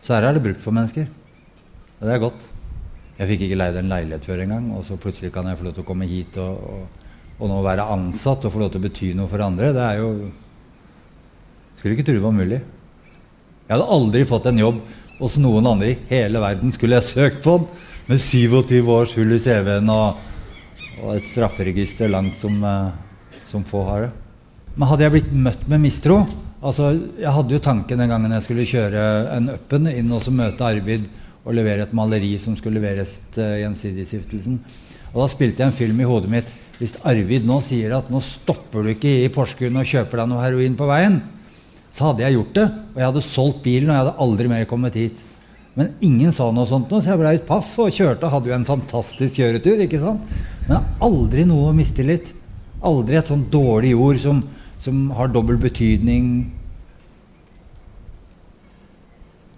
Så 0.00 0.14
her 0.14 0.28
er 0.28 0.36
det 0.36 0.44
brukt 0.46 0.62
for 0.62 0.72
mennesker. 0.74 1.10
Og 1.98 2.06
det 2.06 2.14
er 2.14 2.22
godt. 2.22 2.46
Jeg 3.18 3.30
fikk 3.32 3.44
ikke 3.48 3.58
leid 3.58 3.76
en 3.80 3.90
leilighet 3.90 4.26
før 4.28 4.44
engang, 4.44 4.70
og 4.78 4.84
så 4.86 4.98
plutselig 5.00 5.32
kan 5.34 5.48
jeg 5.50 5.58
få 5.58 5.66
lov 5.66 5.74
til 5.74 5.82
å 5.82 5.88
komme 5.88 6.06
hit 6.06 6.38
og, 6.38 6.60
og, 6.70 7.08
og 7.38 7.50
nå 7.50 7.58
være 7.66 7.88
ansatt 7.94 8.46
og 8.46 8.54
få 8.54 8.62
lov 8.62 8.70
til 8.70 8.78
å 8.78 8.86
bety 8.86 9.10
noe 9.18 9.30
for 9.30 9.42
andre. 9.42 9.72
Det 9.74 9.84
er 9.84 10.04
jo 10.04 10.12
Skulle 11.78 11.94
ikke 11.94 12.08
tro 12.08 12.16
det 12.16 12.24
var 12.24 12.34
mulig. 12.34 12.56
Jeg 13.68 13.70
hadde 13.70 13.92
aldri 13.94 14.24
fått 14.26 14.48
en 14.50 14.58
jobb 14.58 14.80
hos 15.18 15.36
noen 15.38 15.66
andre 15.70 15.92
i 15.92 15.98
hele 16.08 16.40
verden. 16.42 16.72
Skulle 16.74 16.98
jeg 16.98 17.06
søkt 17.06 17.44
på 17.44 17.58
den 17.60 17.68
med 18.08 18.22
27 18.22 18.88
års 18.88 19.12
hull 19.18 19.34
i 19.36 19.40
CV-en 19.44 19.90
og, 19.92 20.18
og, 21.02 21.10
et 21.14 21.26
strafferegister 21.28 22.10
langt 22.10 22.38
som, 22.40 22.56
uh, 22.64 23.36
som 23.50 23.66
få 23.68 23.82
har 23.86 24.06
det. 24.06 24.10
Men 24.74 24.90
hadde 24.90 25.04
jeg 25.04 25.14
blitt 25.16 25.32
møtt 25.34 25.66
med 25.68 25.82
mistro 25.82 26.22
altså 26.58 26.90
Jeg 27.18 27.30
hadde 27.30 27.54
jo 27.54 27.62
tanken 27.62 28.00
den 28.00 28.10
gangen 28.10 28.32
jeg 28.34 28.44
skulle 28.46 28.66
kjøre 28.66 29.02
en 29.36 29.52
Uppen 29.52 29.86
inn 29.92 30.10
og 30.14 30.24
møte 30.34 30.66
Arvid 30.66 31.04
og 31.44 31.56
levere 31.56 31.86
et 31.86 31.94
maleri 31.96 32.34
som 32.42 32.56
skulle 32.58 32.80
leveres 32.80 33.18
til 33.34 33.58
Gjensidigestiftelsen. 33.62 34.58
Og 35.14 35.22
da 35.22 35.28
spilte 35.32 35.62
jeg 35.62 35.70
en 35.70 35.78
film 35.78 36.00
i 36.02 36.08
hodet 36.08 36.32
mitt. 36.32 36.50
Hvis 36.78 36.94
Arvid 37.08 37.46
nå 37.48 37.58
sier 37.64 37.96
at 37.96 38.10
nå 38.12 38.20
stopper 38.22 38.84
du 38.84 38.92
ikke 38.92 39.10
i 39.24 39.30
Porsgrunn 39.34 39.80
og 39.80 39.88
kjøper 39.88 40.22
deg 40.22 40.30
noe 40.30 40.44
heroin 40.44 40.76
på 40.78 40.86
veien, 40.86 41.18
så 41.96 42.10
hadde 42.10 42.22
jeg 42.22 42.36
gjort 42.36 42.52
det. 42.58 42.66
Og 42.92 43.00
jeg 43.00 43.08
hadde 43.08 43.24
solgt 43.26 43.64
bilen, 43.64 43.88
og 43.88 43.96
jeg 43.96 44.04
hadde 44.04 44.20
aldri 44.26 44.52
mer 44.52 44.68
kommet 44.70 44.98
hit. 44.98 45.24
Men 45.78 45.94
ingen 46.02 46.34
sa 46.34 46.48
noe 46.54 46.66
sånt, 46.66 46.90
nå, 46.90 47.00
så 47.00 47.12
jeg 47.12 47.20
ble 47.20 47.32
litt 47.36 47.48
paff 47.48 47.72
og 47.82 47.94
kjørte 47.94 48.30
hadde 48.30 48.50
jo 48.50 48.54
en 48.56 48.68
fantastisk 48.68 49.38
kjøretur. 49.38 49.82
ikke 49.84 50.02
sant? 50.02 50.38
Men 50.68 50.86
aldri 51.02 51.46
noe 51.48 51.72
mistillit. 51.74 52.32
Aldri 52.86 53.18
et 53.18 53.30
sånt 53.30 53.50
dårlig 53.50 53.96
ord 53.98 54.18
som, 54.22 54.44
som 54.82 55.08
har 55.18 55.30
dobbel 55.34 55.58
betydning. 55.62 56.30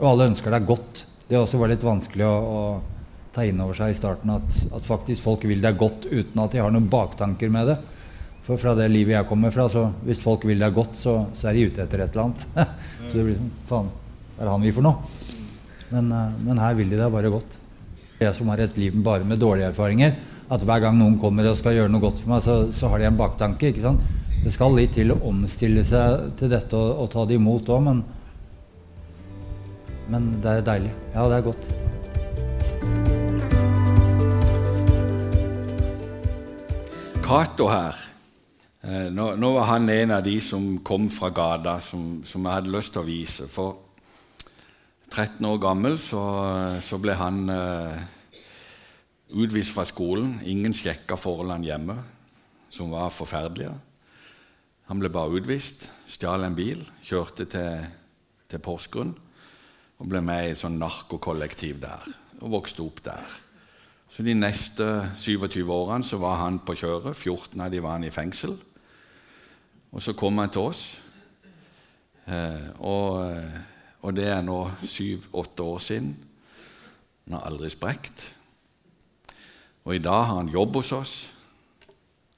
Og 0.01 0.13
alle 0.15 0.31
ønsker 0.33 0.57
deg 0.57 0.69
godt. 0.69 1.05
Det 1.31 1.39
også 1.39 1.61
var 1.61 1.71
litt 1.71 1.85
vanskelig 1.87 2.27
å, 2.27 2.35
å 2.35 2.61
ta 3.31 3.45
inn 3.47 3.61
over 3.63 3.77
seg 3.79 3.93
i 3.93 3.99
starten 3.99 4.33
at, 4.35 4.57
at, 4.75 4.83
faktisk 4.83 5.23
folk 5.23 5.45
vil 5.47 5.63
deg 5.63 5.77
godt 5.79 6.09
uten 6.11 6.43
at 6.43 6.57
de 6.57 6.63
har 6.63 6.73
noen 6.75 6.89
baktanker 6.91 7.53
med 7.55 7.71
det. 7.71 7.77
For 8.47 8.59
fra 8.59 8.73
det 8.75 8.89
livet 8.91 9.15
jeg 9.15 9.29
kommer 9.29 9.55
fra, 9.55 9.69
så 9.71 9.85
hvis 10.03 10.23
folk 10.25 10.43
vil 10.49 10.59
deg 10.59 10.75
godt, 10.75 10.97
så, 10.99 11.15
så 11.39 11.51
er 11.51 11.55
de 11.55 11.69
ute 11.71 11.85
etter 11.85 12.03
et 12.03 12.17
eller 12.17 12.25
annet. 12.25 12.75
så 13.07 13.13
det 13.15 13.27
blir 13.29 13.39
sånn 13.39 13.55
Faen, 13.71 13.93
hva 14.35 14.43
er 14.43 14.51
han 14.51 14.67
vi 14.67 14.75
for 14.75 14.89
noe? 14.89 15.23
Men, 15.91 16.11
uh, 16.11 16.35
men, 16.43 16.59
her 16.59 16.75
vil 16.79 16.91
de 16.91 16.99
deg 16.99 17.15
bare 17.15 17.31
godt. 17.31 17.59
Jeg 18.19 18.35
som 18.37 18.51
har 18.51 18.63
et 18.65 18.79
liv 18.81 18.97
bare 18.99 19.27
med 19.27 19.39
dårlige 19.39 19.71
erfaringer, 19.71 20.17
at 20.51 20.65
hver 20.67 20.83
gang 20.83 20.99
noen 20.99 21.19
kommer 21.23 21.47
og 21.47 21.59
skal 21.61 21.77
gjøre 21.79 21.93
noe 21.95 22.03
godt 22.03 22.25
for 22.25 22.35
meg, 22.35 22.43
så, 22.43 22.57
så 22.75 22.91
har 22.91 22.99
de 22.99 23.07
en 23.07 23.21
baktanke. 23.21 23.71
ikke 23.71 23.87
sant? 23.87 24.03
Det 24.43 24.51
skal 24.55 24.75
litt 24.75 24.97
til 24.99 25.15
å 25.15 25.21
omstille 25.31 25.87
seg 25.87 26.33
til 26.41 26.51
dette 26.51 26.75
og, 26.75 27.05
og 27.05 27.13
ta 27.15 27.23
det 27.29 27.39
imot 27.39 27.71
òg, 27.71 27.87
men, 27.87 28.03
men 30.11 30.31
det 30.43 30.51
er 30.51 30.65
deilig. 30.67 30.91
Ja, 31.15 31.27
det 31.31 31.39
er 31.39 31.45
godt. 31.47 31.69
Cato 37.23 37.69
her 37.71 37.99
eh, 38.83 39.07
nå, 39.15 39.37
nå, 39.39 39.53
var 39.55 39.69
han 39.71 39.87
en 39.93 40.17
av 40.17 40.25
de 40.27 40.35
som 40.43 40.81
kom 40.83 41.07
fra 41.15 41.31
gata, 41.31 41.77
som, 41.85 42.25
som 42.27 42.43
jeg 42.43 42.59
hadde 42.59 42.75
lyst 42.75 42.95
til 42.97 43.05
å 43.05 43.07
vise. 43.07 43.47
For 43.51 43.79
13 45.11 45.47
år 45.47 45.61
gammel 45.63 46.01
så, 46.03 46.25
så 46.83 46.99
ble 46.99 47.15
han 47.19 47.45
eh, 47.55 48.03
utvist 49.31 49.77
fra 49.77 49.87
skolen. 49.87 50.41
Ingen 50.43 50.75
sjekka 50.75 51.19
forholdene 51.21 51.71
hjemme, 51.71 51.99
som 52.71 52.91
var 52.91 53.15
forferdelige. 53.15 53.77
Han 54.91 54.99
ble 54.99 55.15
bare 55.15 55.39
utvist, 55.39 55.87
stjal 56.11 56.43
en 56.43 56.59
bil, 56.59 56.83
kjørte 57.07 57.47
til, 57.47 57.91
til 58.51 58.63
Porsgrunn 58.65 59.15
og 60.01 60.09
ble 60.09 60.23
med 60.25 60.47
i 60.47 60.53
et 60.55 60.61
sånn 60.61 60.81
narkokollektiv 60.81 61.81
der 61.83 62.09
og 62.41 62.55
vokste 62.57 62.83
opp 62.83 63.03
der. 63.05 63.39
Så 64.11 64.25
De 64.27 64.35
neste 64.35 64.87
27 65.15 65.71
årene 65.71 66.05
så 66.05 66.19
var 66.19 66.41
han 66.41 66.59
på 66.65 66.75
kjøret. 66.75 67.17
14 67.17 67.61
av 67.61 67.71
de 67.71 67.83
var 67.85 67.99
han 67.99 68.09
i 68.09 68.11
fengsel. 68.11 68.57
Og 69.93 70.03
så 70.03 70.17
kom 70.19 70.39
han 70.39 70.51
til 70.51 70.71
oss. 70.73 70.83
Eh, 72.27 72.67
og, 72.81 73.31
eh, 73.31 73.61
og, 74.03 74.15
det 74.17 74.27
er 74.33 74.43
nå 74.43 74.59
syv-åtte 74.83 75.63
år 75.63 75.79
siden. 75.79 76.17
Han 77.25 77.37
har 77.39 77.47
aldri 77.51 77.71
sprekt. 77.71 78.27
Og 79.85 79.95
i 79.95 80.03
dag 80.03 80.25
har 80.25 80.41
han 80.41 80.53
jobb 80.53 80.81
hos 80.81 80.93
oss. 80.93 81.15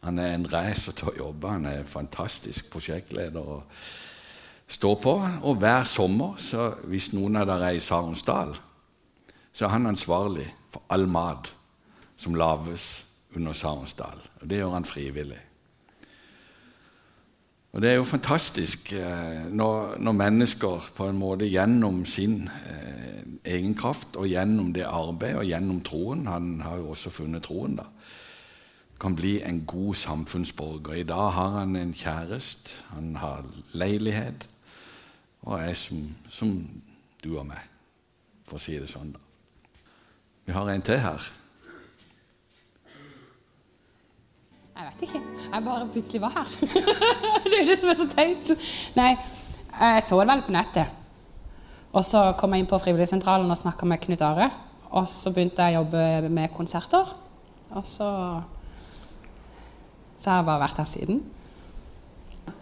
Han 0.02 0.18
er 0.18 0.34
en 0.34 0.48
racer 0.52 0.92
til 0.92 1.08
å 1.08 1.16
jobbe. 1.16 1.48
Han 1.48 1.66
er 1.66 1.80
en 1.80 1.88
fantastisk 1.88 2.70
prosjektleder 2.70 3.40
å 3.40 3.62
stå 4.72 4.94
på. 4.94 5.14
Og 5.42 5.60
hver 5.60 5.84
sommer, 5.84 6.36
så 6.40 6.72
hvis 6.88 7.12
noen 7.12 7.36
av 7.40 7.48
dere 7.50 7.72
er 7.72 7.78
i 7.78 7.84
Saronsdal, 7.84 8.56
så 9.52 9.66
er 9.66 9.74
han 9.74 9.90
ansvarlig 9.90 10.48
for 10.72 10.84
all 10.92 11.06
mat 11.10 11.52
som 12.16 12.36
lages 12.38 13.04
under 13.36 13.52
Saronsdal. 13.56 14.20
Og 14.40 14.48
det 14.48 14.62
gjør 14.62 14.76
han 14.78 14.88
frivillig. 14.88 15.40
Og 17.72 17.80
Det 17.80 17.88
er 17.88 17.94
jo 17.94 18.04
fantastisk 18.04 18.92
eh, 18.92 19.46
når, 19.48 19.94
når, 19.98 20.12
mennesker 20.12 20.90
på 20.96 21.06
en 21.08 21.16
måte 21.16 21.48
gjennom 21.48 22.02
sin 22.04 22.50
eh, 22.68 23.22
egen 23.48 23.72
kraft 23.74 24.18
og 24.20 24.28
gjennom 24.28 24.74
det 24.76 24.84
arbeidet 24.84 25.38
og 25.40 25.48
gjennom 25.48 25.80
troen 25.80 26.26
Han 26.26 26.60
har 26.60 26.76
jo 26.76 26.90
også 26.92 27.10
funnet 27.10 27.42
troen, 27.48 27.78
da. 27.80 27.88
Kan 29.00 29.16
bli 29.16 29.40
en 29.42 29.64
god 29.66 29.94
samfunnsborger. 29.94 31.00
I 31.00 31.08
dag 31.08 31.32
har 31.32 31.58
han 31.58 31.76
en 31.76 31.94
kjæreste, 31.96 32.70
han 32.92 33.16
har 33.16 33.44
leilighet 33.72 34.48
og 35.42 35.58
er 35.58 35.74
som, 35.74 36.00
som 36.30 36.54
du 37.22 37.34
og 37.36 37.46
meg, 37.46 37.62
for 38.46 38.58
å 38.58 38.62
si 38.62 38.76
det 38.78 38.90
sånn. 38.90 39.12
da. 39.14 39.20
Vi 40.46 40.54
har 40.54 40.70
en 40.70 40.82
til 40.82 40.98
her. 41.02 41.28
Jeg 44.72 44.88
vet 44.88 45.04
ikke. 45.06 45.20
Jeg 45.52 45.64
bare 45.66 45.88
plutselig 45.94 46.20
var 46.22 46.34
her. 46.36 46.52
det 47.44 47.52
er 47.52 47.60
jo 47.60 47.68
det 47.68 47.78
som 47.78 47.92
er 47.92 47.98
så 48.00 48.08
teit. 48.10 48.52
Nei, 48.98 49.12
jeg 49.78 50.04
så 50.08 50.18
det 50.18 50.28
vel 50.32 50.44
på 50.46 50.54
nettet. 50.54 50.98
Og 51.92 52.02
så 52.08 52.24
kom 52.40 52.54
jeg 52.54 52.64
inn 52.64 52.70
på 52.70 52.80
Frivilligsentralen 52.80 53.50
og 53.52 53.60
snakka 53.60 53.86
med 53.86 54.00
Knut 54.02 54.24
Are. 54.24 54.48
Og 54.96 55.06
så 55.12 55.30
begynte 55.32 55.62
jeg 55.62 55.76
å 55.76 55.82
jobbe 55.82 56.32
med 56.32 56.54
konserter. 56.56 57.14
Og 57.72 57.86
så 57.86 58.08
Så 60.22 60.30
har 60.30 60.36
jeg 60.38 60.46
bare 60.46 60.62
vært 60.62 60.78
her 60.78 60.86
siden. 60.86 61.16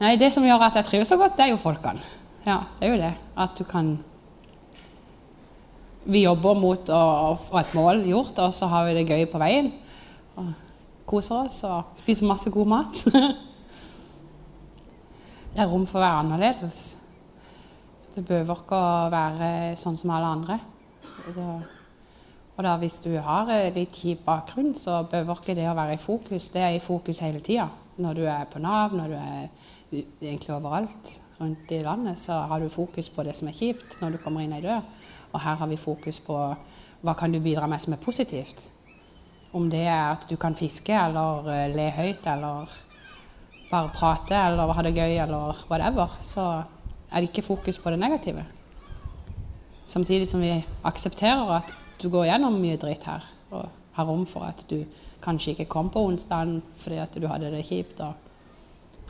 Nei, 0.01 0.15
det 0.17 0.31
som 0.33 0.45
gjør 0.45 0.63
at 0.65 0.79
jeg 0.79 0.87
trives 0.89 1.11
så 1.13 1.19
godt, 1.21 1.37
det 1.37 1.45
er 1.45 1.51
jo 1.53 1.61
folkene. 1.61 2.01
Ja, 2.47 2.63
det 2.79 2.87
er 2.87 2.95
jo 2.95 3.03
det. 3.03 3.13
At 3.37 3.59
du 3.59 3.67
kan 3.69 3.99
Vi 6.05 6.23
jobber 6.25 6.57
mot 6.57 6.89
å 6.89 7.37
få 7.37 7.59
et 7.61 7.75
mål 7.77 8.07
gjort, 8.09 8.39
og 8.41 8.55
så 8.57 8.67
har 8.73 8.87
vi 8.87 8.95
det 8.97 9.11
gøy 9.11 9.27
på 9.29 9.39
veien. 9.39 9.69
Og 10.41 10.49
koser 11.05 11.45
oss 11.45 11.59
og 11.69 12.01
spiser 12.01 12.27
masse 12.27 12.51
god 12.51 12.71
mat. 12.71 13.03
det 15.53 15.61
er 15.61 15.69
rom 15.69 15.85
for 15.85 16.01
å 16.01 16.07
være 16.07 16.23
annerledes. 16.23 16.87
Det 18.15 18.25
behøver 18.25 18.65
ikke 18.65 18.81
å 18.81 19.11
være 19.13 19.51
sånn 19.79 20.01
som 20.01 20.15
alle 20.17 20.33
andre. 20.39 20.57
Det, 21.37 21.51
og 22.57 22.65
da 22.65 22.73
hvis 22.81 22.97
du 23.05 23.13
har 23.23 23.53
litt 23.77 24.01
kjip 24.01 24.25
bakgrunn, 24.25 24.73
så 24.77 25.03
behøver 25.11 25.45
ikke 25.45 25.59
det 25.61 25.69
å 25.69 25.77
være 25.77 25.99
i 25.99 26.01
fokus. 26.01 26.49
Det 26.55 26.65
er 26.65 26.79
i 26.79 26.83
fokus 26.83 27.21
hele 27.25 27.45
tida. 27.45 27.69
Når 28.01 28.17
du 28.17 28.25
er 28.25 28.49
på 28.49 28.63
Nav, 28.65 28.97
når 28.97 29.13
du 29.13 29.19
er 29.21 29.71
egentlig 29.93 30.55
overalt 30.55 31.11
rundt 31.41 31.73
i 31.73 31.81
landet, 31.83 32.19
så 32.19 32.33
har 32.33 32.61
du 32.61 32.69
fokus 32.69 33.09
på 33.09 33.25
det 33.27 33.35
som 33.37 33.49
er 33.49 33.57
kjipt 33.57 33.99
når 34.01 34.15
du 34.15 34.23
kommer 34.23 34.45
inn 34.45 34.55
ei 34.55 34.63
dør. 34.65 34.85
Og 35.33 35.41
her 35.41 35.59
har 35.61 35.71
vi 35.71 35.79
fokus 35.81 36.21
på 36.23 36.37
hva 37.01 37.17
kan 37.17 37.33
du 37.33 37.41
bidra 37.41 37.67
med 37.71 37.81
som 37.81 37.95
er 37.97 38.03
positivt. 38.03 38.69
Om 39.57 39.71
det 39.71 39.83
er 39.89 40.13
at 40.13 40.29
du 40.31 40.37
kan 40.39 40.55
fiske 40.55 40.95
eller 40.95 41.47
uh, 41.49 41.67
le 41.73 41.89
høyt 41.97 42.27
eller 42.31 42.71
bare 43.71 43.93
prate 43.95 44.35
eller 44.35 44.75
ha 44.75 44.85
det 44.87 44.95
gøy 44.95 45.17
eller 45.25 45.65
whatever, 45.71 46.17
så 46.23 46.47
er 47.11 47.21
det 47.21 47.31
ikke 47.31 47.47
fokus 47.47 47.79
på 47.79 47.91
det 47.91 47.99
negative. 47.99 48.45
Samtidig 49.87 50.29
som 50.31 50.43
vi 50.43 50.53
aksepterer 50.87 51.57
at 51.57 51.73
du 52.03 52.09
går 52.11 52.29
gjennom 52.29 52.59
mye 52.63 52.79
dritt 52.79 53.05
her, 53.09 53.25
og 53.51 53.69
har 53.97 54.07
rom 54.07 54.27
for 54.27 54.47
at 54.47 54.63
du 54.71 54.85
kanskje 55.23 55.55
ikke 55.55 55.71
kom 55.71 55.91
på 55.91 56.03
onsdagen 56.07 56.61
fordi 56.79 57.01
at 57.03 57.17
du 57.19 57.27
hadde 57.27 57.51
det 57.53 57.67
kjipt. 57.67 58.01
og 58.01 58.30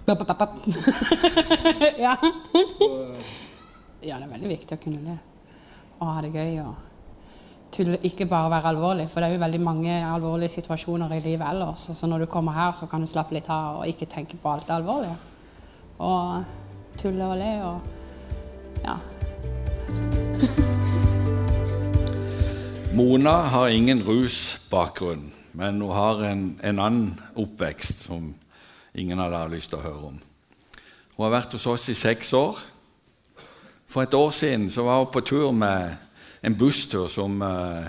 ja. 2.05 2.15
ja, 4.03 4.17
det 4.17 4.25
er 4.25 4.31
veldig 4.31 4.53
viktig 4.55 4.79
å 4.79 4.83
kunne 4.83 5.03
le 5.05 5.19
og 6.01 6.09
ha 6.09 6.23
det 6.25 6.31
gøy. 6.33 6.55
og 6.65 6.75
tulle, 7.71 7.99
ikke 8.03 8.27
bare 8.27 8.51
være 8.51 8.73
alvorlig, 8.73 9.09
for 9.11 9.21
det 9.21 9.29
er 9.29 9.37
jo 9.37 9.43
veldig 9.45 9.61
mange 9.63 9.97
alvorlige 10.07 10.57
situasjoner 10.57 11.13
i 11.17 11.21
livet 11.25 11.47
ellers. 11.47 11.91
Så 11.95 12.09
når 12.09 12.25
du 12.25 12.31
kommer 12.33 12.57
her, 12.57 12.73
så 12.73 12.89
kan 12.91 13.05
du 13.05 13.11
slappe 13.11 13.37
litt 13.37 13.51
av 13.53 13.83
og 13.83 13.89
ikke 13.89 14.09
tenke 14.11 14.39
på 14.41 14.51
alt 14.51 14.67
det 14.67 14.79
alvorlige. 14.81 15.17
og 16.01 16.45
tulle 16.97 17.25
og 17.29 17.37
le 17.37 17.53
og 17.65 17.81
ja. 18.85 18.97
Mona 22.97 23.37
har 23.53 23.69
ingen 23.69 24.03
rusbakgrunn, 24.03 25.31
men 25.53 25.81
hun 25.81 25.93
har 25.95 26.25
en, 26.25 26.45
en 26.63 26.79
annen 26.79 27.21
oppvekst 27.37 28.07
som 28.09 28.35
ingen 28.95 29.19
av 29.19 29.31
dere 29.31 29.45
har 29.45 29.53
lyst 29.53 29.71
til 29.73 29.81
å 29.81 29.85
høre 29.85 30.13
om. 30.13 30.21
Hun 31.17 31.25
har 31.27 31.35
vært 31.35 31.57
hos 31.57 31.67
oss 31.69 31.89
i 31.93 31.97
seks 31.99 32.33
år. 32.33 32.61
For 33.91 34.05
et 34.05 34.15
år 34.15 34.31
siden 34.33 34.71
så 34.71 34.87
var 34.87 35.03
hun 35.03 35.13
på 35.13 35.25
tur 35.27 35.51
med 35.53 35.97
en 36.47 36.57
busstur 36.57 37.11
som 37.13 37.43
eh, 37.43 37.89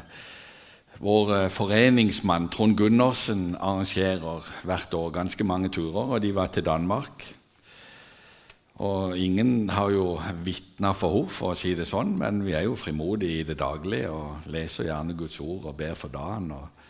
vår 1.01 1.35
eh, 1.35 1.49
foreningsmann 1.53 2.49
Trond 2.51 2.75
Gundersen 2.77 3.53
arrangerer 3.55 4.49
hvert 4.65 4.97
år. 4.97 5.13
Ganske 5.15 5.45
mange 5.47 5.69
turer, 5.69 6.17
og 6.17 6.21
de 6.21 6.33
var 6.35 6.51
til 6.51 6.65
Danmark. 6.65 7.25
Og 8.81 9.17
ingen 9.17 9.69
har 9.69 9.91
jo 9.93 10.15
vitna 10.43 10.91
for 10.97 11.21
henne, 11.21 11.33
for 11.33 11.53
å 11.53 11.57
si 11.57 11.75
det 11.77 11.85
sånn, 11.85 12.15
men 12.17 12.41
vi 12.45 12.55
er 12.57 12.65
jo 12.65 12.77
frimodige 12.79 13.41
i 13.41 13.47
det 13.47 13.59
daglige 13.59 14.09
og 14.09 14.47
leser 14.49 14.89
gjerne 14.89 15.17
Guds 15.17 15.37
ord 15.43 15.67
og 15.69 15.77
ber 15.77 15.93
for 15.97 16.13
dagen. 16.13 16.49
Og, 16.55 16.87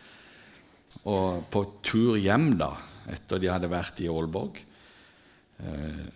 og 1.11 1.43
på 1.51 1.65
tur 1.83 2.15
hjem, 2.15 2.53
da, 2.59 2.71
etter 3.09 3.41
de 3.41 3.49
hadde 3.49 3.71
vært 3.71 4.01
i 4.03 4.09
Aalborg 4.11 4.59
eh, 5.63 6.09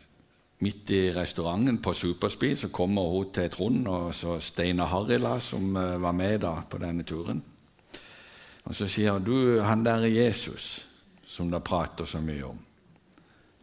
Midt 0.63 0.89
i 0.95 1.01
restauranten 1.11 1.81
på 1.83 1.91
Superspeed 1.93 2.57
så 2.57 2.69
kommer 2.71 3.09
hun 3.11 3.31
til 3.35 3.49
Trond 3.51 3.89
og 3.91 4.13
så 4.15 4.37
Steinar 4.39 4.87
Harila, 4.87 5.35
som 5.43 5.75
eh, 5.75 5.97
var 5.99 6.15
med 6.15 6.39
da 6.45 6.53
på 6.63 6.79
denne 6.79 7.03
turen. 7.03 7.41
Og 8.63 8.73
så 8.73 8.87
sier 8.89 9.17
hun 9.17 9.25
du, 9.25 9.35
han 9.61 9.83
der 9.83 10.07
er 10.07 10.15
Jesus, 10.15 10.85
som 11.27 11.51
dere 11.51 11.65
prater 11.65 12.07
så 12.07 12.23
mye 12.23 12.47
om. 12.47 12.63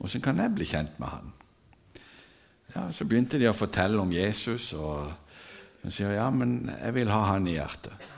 Åssen 0.05 0.21
kan 0.21 0.38
jeg 0.43 0.52
bli 0.52 0.69
kjent 0.69 1.00
med 1.00 1.09
han? 1.09 1.33
Ja, 2.75 2.87
Så 2.93 3.09
begynte 3.09 3.41
de 3.41 3.49
å 3.49 3.57
fortelle 3.57 4.00
om 4.02 4.12
Jesus, 4.12 4.73
og 4.76 5.09
hun 5.83 5.93
sier 5.95 6.12
ja, 6.12 6.29
men 6.31 6.71
jeg 6.76 6.95
vil 7.00 7.11
ha 7.11 7.23
han 7.33 7.49
i 7.49 7.57
hjertet. 7.57 8.09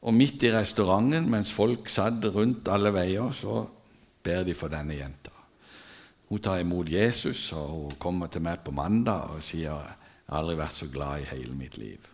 Og 0.00 0.16
midt 0.16 0.42
i 0.42 0.52
restauranten, 0.52 1.28
mens 1.30 1.52
folk 1.52 1.88
satt 1.92 2.24
rundt 2.34 2.68
alle 2.72 2.92
veier, 2.94 3.30
så 3.36 3.62
ber 4.22 4.44
de 4.44 4.54
for 4.54 4.72
denne 4.72 4.96
jenta. 4.96 5.32
Hun 6.30 6.38
tar 6.38 6.60
imot 6.62 6.90
Jesus, 6.90 7.52
og 7.52 7.68
hun 7.68 7.98
kommer 7.98 8.30
til 8.30 8.44
meg 8.46 8.62
på 8.64 8.74
mandag 8.74 9.34
og 9.34 9.42
sier 9.42 9.66
jeg 9.66 9.74
har 9.74 10.38
aldri 10.38 10.60
vært 10.60 10.76
så 10.76 10.86
glad 10.92 11.24
i 11.24 11.30
hele 11.32 11.56
mitt 11.58 11.78
liv. 11.78 12.06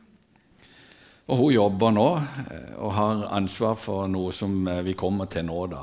Og 1.27 1.37
Hun 1.37 1.53
jobber 1.53 1.91
nå 1.91 2.07
eh, 2.17 2.75
og 2.79 2.95
har 2.95 3.27
ansvar 3.35 3.75
for 3.75 4.07
noe 4.09 4.33
som 4.33 4.61
eh, 4.71 4.85
vi 4.87 4.95
kommer 4.95 5.27
til 5.27 5.45
nå. 5.49 5.67
da. 5.67 5.83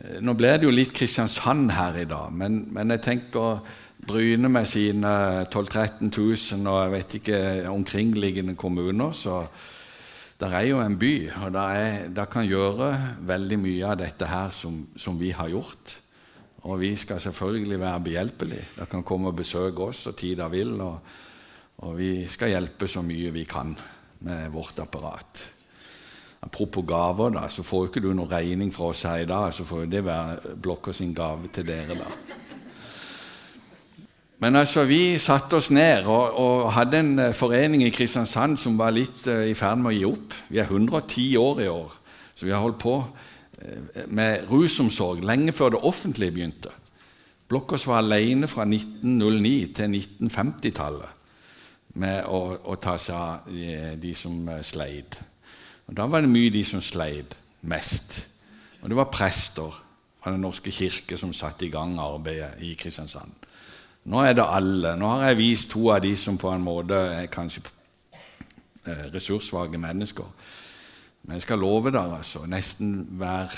Eh, 0.00 0.18
nå 0.24 0.34
ble 0.34 0.54
det 0.56 0.64
jo 0.64 0.72
litt 0.72 0.94
Kristiansand 0.96 1.70
her 1.76 2.00
i 2.00 2.08
dag, 2.08 2.32
men, 2.32 2.62
men 2.72 2.96
jeg 2.96 3.04
tenker 3.04 3.60
Bryne 4.08 4.48
med 4.48 4.64
sine 4.70 5.12
12 5.50 5.68
000-13 5.68 6.12
000 6.56 6.70
og 6.70 6.78
jeg 6.80 6.92
vet 6.94 7.16
ikke 7.18 7.40
omkringliggende 7.68 8.54
kommuner, 8.56 9.12
så 9.12 9.42
det 10.38 10.48
er 10.54 10.68
jo 10.68 10.78
en 10.78 10.94
by, 10.98 11.14
og 11.42 11.56
det 12.14 12.26
kan 12.30 12.46
gjøre 12.46 12.92
veldig 13.26 13.56
mye 13.58 13.88
av 13.90 13.96
dette 13.98 14.28
her 14.30 14.52
som, 14.54 14.84
som, 14.94 15.18
vi 15.18 15.32
har 15.34 15.50
gjort. 15.50 15.96
Og 16.70 16.78
vi 16.78 16.92
skal 16.98 17.18
selvfølgelig 17.22 17.80
være 17.80 18.04
behjelpelige. 18.06 18.68
Dere 18.76 18.86
kan 18.90 19.02
komme 19.02 19.32
og 19.32 19.38
besøke 19.40 19.88
oss 19.90 20.04
så 20.06 20.12
tid 20.14 20.38
dere 20.38 20.52
vil, 20.54 20.76
og, 20.84 21.00
og 21.82 21.98
vi 21.98 22.12
skal 22.30 22.54
hjelpe 22.54 22.86
så 22.86 23.02
mye 23.02 23.34
vi 23.34 23.44
kan 23.50 23.74
med 24.22 24.50
vårt 24.54 24.78
apparat. 24.78 25.42
Apropos 26.46 26.86
gaver, 26.86 27.34
da, 27.34 27.48
så 27.50 27.66
får 27.66 27.88
ikke 27.88 28.04
du 28.04 28.12
noen 28.12 28.30
regning 28.30 28.70
fra 28.74 28.92
oss 28.92 29.02
her 29.10 29.24
i 29.24 29.26
dag. 29.26 29.50
Så 29.54 29.66
får 29.66 29.90
det 29.90 30.04
være 30.06 30.54
Blokka 30.54 30.94
sin 30.94 31.14
gave 31.18 31.50
til 31.50 31.66
dere, 31.66 31.98
da. 31.98 32.46
Men 34.38 34.56
altså, 34.56 34.84
vi 34.86 35.18
satte 35.18 35.58
oss 35.58 35.70
ned 35.74 36.06
og, 36.06 36.36
og, 36.38 36.72
hadde 36.76 37.00
en 37.02 37.18
eh, 37.18 37.34
forening 37.34 37.82
i 37.82 37.90
Kristiansand 37.90 38.58
som 38.62 38.76
var 38.78 38.94
litt 38.94 39.26
uh, 39.26 39.42
i 39.42 39.54
ferd 39.58 39.80
med 39.82 39.90
å 39.90 39.96
gi 39.96 40.04
opp. 40.06 40.36
Vi 40.46 40.60
er 40.62 40.70
110 40.70 41.24
år 41.42 41.62
i 41.64 41.70
år, 41.72 41.96
så 42.38 42.46
vi 42.46 42.52
har 42.54 42.62
holdt 42.62 42.78
på 42.78 42.94
uh, 43.02 44.04
med 44.14 44.46
rusomsorg 44.50 45.24
lenge 45.26 45.54
før 45.56 45.74
det 45.74 45.82
offentlige 45.90 46.36
begynte. 46.36 46.70
Blokkås 47.50 47.88
var 47.90 48.04
alene 48.04 48.46
fra 48.46 48.62
1909 48.68 49.72
til 49.74 49.98
1950-tallet 49.98 51.16
med 51.98 52.30
å, 52.30 52.40
å, 52.70 52.76
ta 52.78 52.94
seg 53.00 53.16
av 53.18 53.50
de, 53.50 53.96
de 53.98 54.14
som 54.14 54.36
sleit. 54.62 55.18
Og 55.88 55.96
Da 55.98 56.06
var 56.06 56.22
det 56.22 56.30
mye 56.30 56.52
de 56.54 56.62
som 56.68 56.84
sleit 56.84 57.34
mest. 57.66 58.20
Og 58.84 58.92
det 58.92 59.00
var 59.00 59.10
prester 59.10 59.82
av 60.22 60.30
Den 60.30 60.44
norske 60.44 60.70
kirke 60.74 61.16
som 61.18 61.32
satte 61.34 61.66
i 61.66 61.72
gang 61.72 61.96
arbeidet 61.98 62.60
i 62.62 62.76
Kristiansand. 62.78 63.37
Nå 64.08 64.22
er 64.24 64.36
det 64.38 64.44
alle. 64.48 64.94
Nå 64.96 65.08
har 65.12 65.28
jeg 65.28 65.40
vist 65.42 65.70
to 65.72 65.90
av 65.92 66.00
de 66.00 66.14
som 66.16 66.38
på 66.40 66.48
en 66.52 66.64
måte 66.64 66.96
er 66.96 67.26
kanskje 67.32 67.60
eh, 68.88 69.08
ressurssvake 69.12 69.80
mennesker. 69.80 70.28
Men 71.26 71.36
jeg 71.36 71.44
skal 71.44 71.60
love 71.60 71.92
dere, 71.92 72.16
altså, 72.16 72.46
nesten 72.48 72.94
hver 73.20 73.52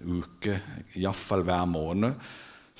uke, 0.00 0.56
iallfall 0.96 1.44
hver 1.44 1.66
måned, 1.68 2.30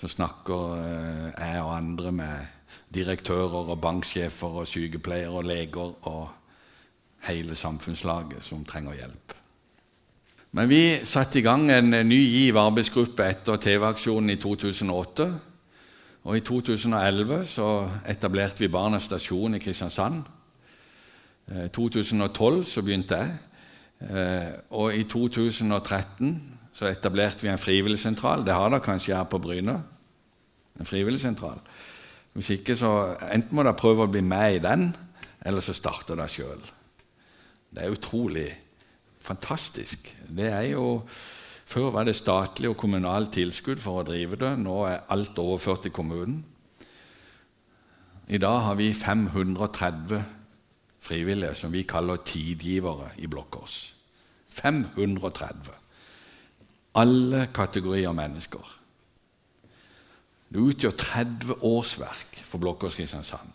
så 0.01 0.09
snakker 0.09 0.79
eh, 0.79 1.27
jeg 1.35 1.61
og 1.61 1.75
andre 1.77 2.13
med 2.23 2.57
direktører 2.95 3.69
og 3.69 3.81
banksjefer 3.83 4.63
og 4.63 4.71
sykepleiere 4.71 5.35
og 5.43 5.45
leger 5.45 5.93
og 6.09 6.23
hele 7.29 7.55
samfunnslaget 7.55 8.41
som 8.47 8.65
trenger 8.65 8.97
hjelp. 8.97 9.37
Men 10.57 10.73
vi 10.73 10.81
satte 11.05 11.39
i 11.39 11.45
gang 11.45 11.69
en 11.71 11.93
ny 12.09 12.17
GIV-arbeidsgruppe 12.17 13.29
etter 13.29 13.61
TV-aksjonen 13.61 14.33
i 14.33 14.41
2008. 14.41 15.29
Og 16.25 16.37
I 16.37 16.41
2011 16.45 17.47
så 17.49 17.89
etablerte 18.09 18.61
vi 18.61 18.69
Barnas 18.69 19.07
Stasjon 19.09 19.55
i 19.57 19.61
Kristiansand. 19.63 20.21
I 21.49 21.63
eh, 21.65 21.71
2012 21.73 22.65
så 22.69 22.83
begynte 22.85 23.17
jeg. 23.17 23.39
Eh, 24.01 24.51
og 24.77 24.95
i 24.97 25.05
2013 25.09 26.35
så 26.77 26.91
etablerte 26.91 27.43
vi 27.43 27.49
en 27.49 27.59
frivilligsentral. 27.59 28.45
Det 28.45 28.55
har 28.55 28.69
dere 28.69 28.85
kanskje 28.85 29.17
her 29.17 29.25
på 29.25 29.41
Bryne. 29.41 29.79
En 30.81 30.87
frivilligsentral. 30.87 31.61
Hvis 32.33 32.51
ikke, 32.51 32.77
så 32.77 33.17
enten 33.33 33.57
må 33.57 33.65
dere 33.65 33.81
prøve 33.81 34.05
å 34.05 34.13
bli 34.13 34.21
med 34.21 34.59
i 34.59 34.63
den, 34.65 34.91
eller 35.41 35.65
så 35.65 35.73
starter 35.73 36.21
dere 36.21 36.29
sjøl. 36.31 36.61
Det 37.71 37.85
er 37.85 37.97
utrolig 37.97 38.49
fantastisk. 39.21 40.13
Det 40.29 40.53
er 40.53 40.73
jo 40.75 41.01
før 41.71 41.93
var 41.95 42.09
det 42.09 42.17
statlig 42.19 42.71
og 42.73 42.79
kommunalt 42.81 43.33
tilskudd 43.37 43.79
for 43.83 44.01
å 44.01 44.07
drive 44.09 44.39
det. 44.41 44.57
Nå 44.59 44.83
er 44.89 45.05
alt 45.13 45.39
overført 45.39 45.87
til 45.87 45.95
kommunen. 45.95 46.41
I 48.31 48.39
dag 48.39 48.61
har 48.67 48.77
vi 48.79 48.93
530 48.95 50.23
frivillige 51.01 51.55
som 51.59 51.73
vi 51.73 51.83
kaller 51.83 52.23
tidgivere 52.27 53.13
i 53.19 53.31
Blokkås. 53.31 53.95
530. 54.51 55.71
Alle 56.95 57.47
kategorier 57.55 58.13
mennesker. 58.13 58.77
Det 60.51 60.59
utgjør 60.59 60.95
30 60.99 61.63
årsverk 61.63 62.43
for 62.45 62.59
Blokkås 62.59 62.99
Kristiansand. 62.99 63.51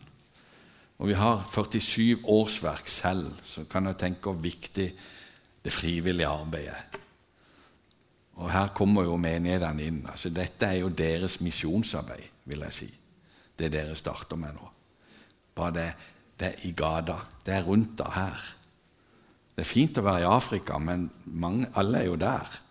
Og 0.98 1.08
vi 1.12 1.18
har 1.20 1.44
47 1.52 2.24
årsverk 2.24 2.88
selv, 2.88 3.32
så 3.44 3.66
kan 3.68 3.92
jeg 3.92 4.00
tenke 4.00 4.30
hvor 4.30 4.40
viktig 4.40 4.94
det 5.64 5.74
frivillige 5.74 6.28
arbeidet 6.28 6.72
er. 6.72 7.05
Og 8.36 8.52
her 8.52 8.74
kommer 8.76 9.06
jo 9.08 9.16
menighetene 9.20 9.88
inn. 9.88 10.02
Altså, 10.12 10.30
dette 10.34 10.68
er 10.68 10.82
jo 10.82 10.92
deres 10.92 11.40
misjonsarbeid, 11.42 12.28
vil 12.46 12.66
jeg 12.68 12.76
si. 12.76 12.90
Det 13.56 13.72
dere 13.72 13.96
starter 13.96 14.40
med 14.40 14.58
nå. 14.58 14.70
Bare 15.56 15.76
det, 15.78 15.88
det 16.40 16.50
er 16.50 16.68
i 16.68 16.74
gata. 16.76 17.16
Det 17.46 17.56
er 17.56 17.64
rundt 17.64 17.96
da 18.02 18.10
her. 18.12 18.44
Det 19.56 19.64
er 19.64 19.72
fint 19.72 19.98
å 19.98 20.04
være 20.04 20.26
i 20.26 20.28
Afrika, 20.28 20.78
men 20.84 21.08
mange, 21.32 21.70
alle 21.80 22.02
er 22.02 22.10
jo 22.10 22.20
der 22.20 22.62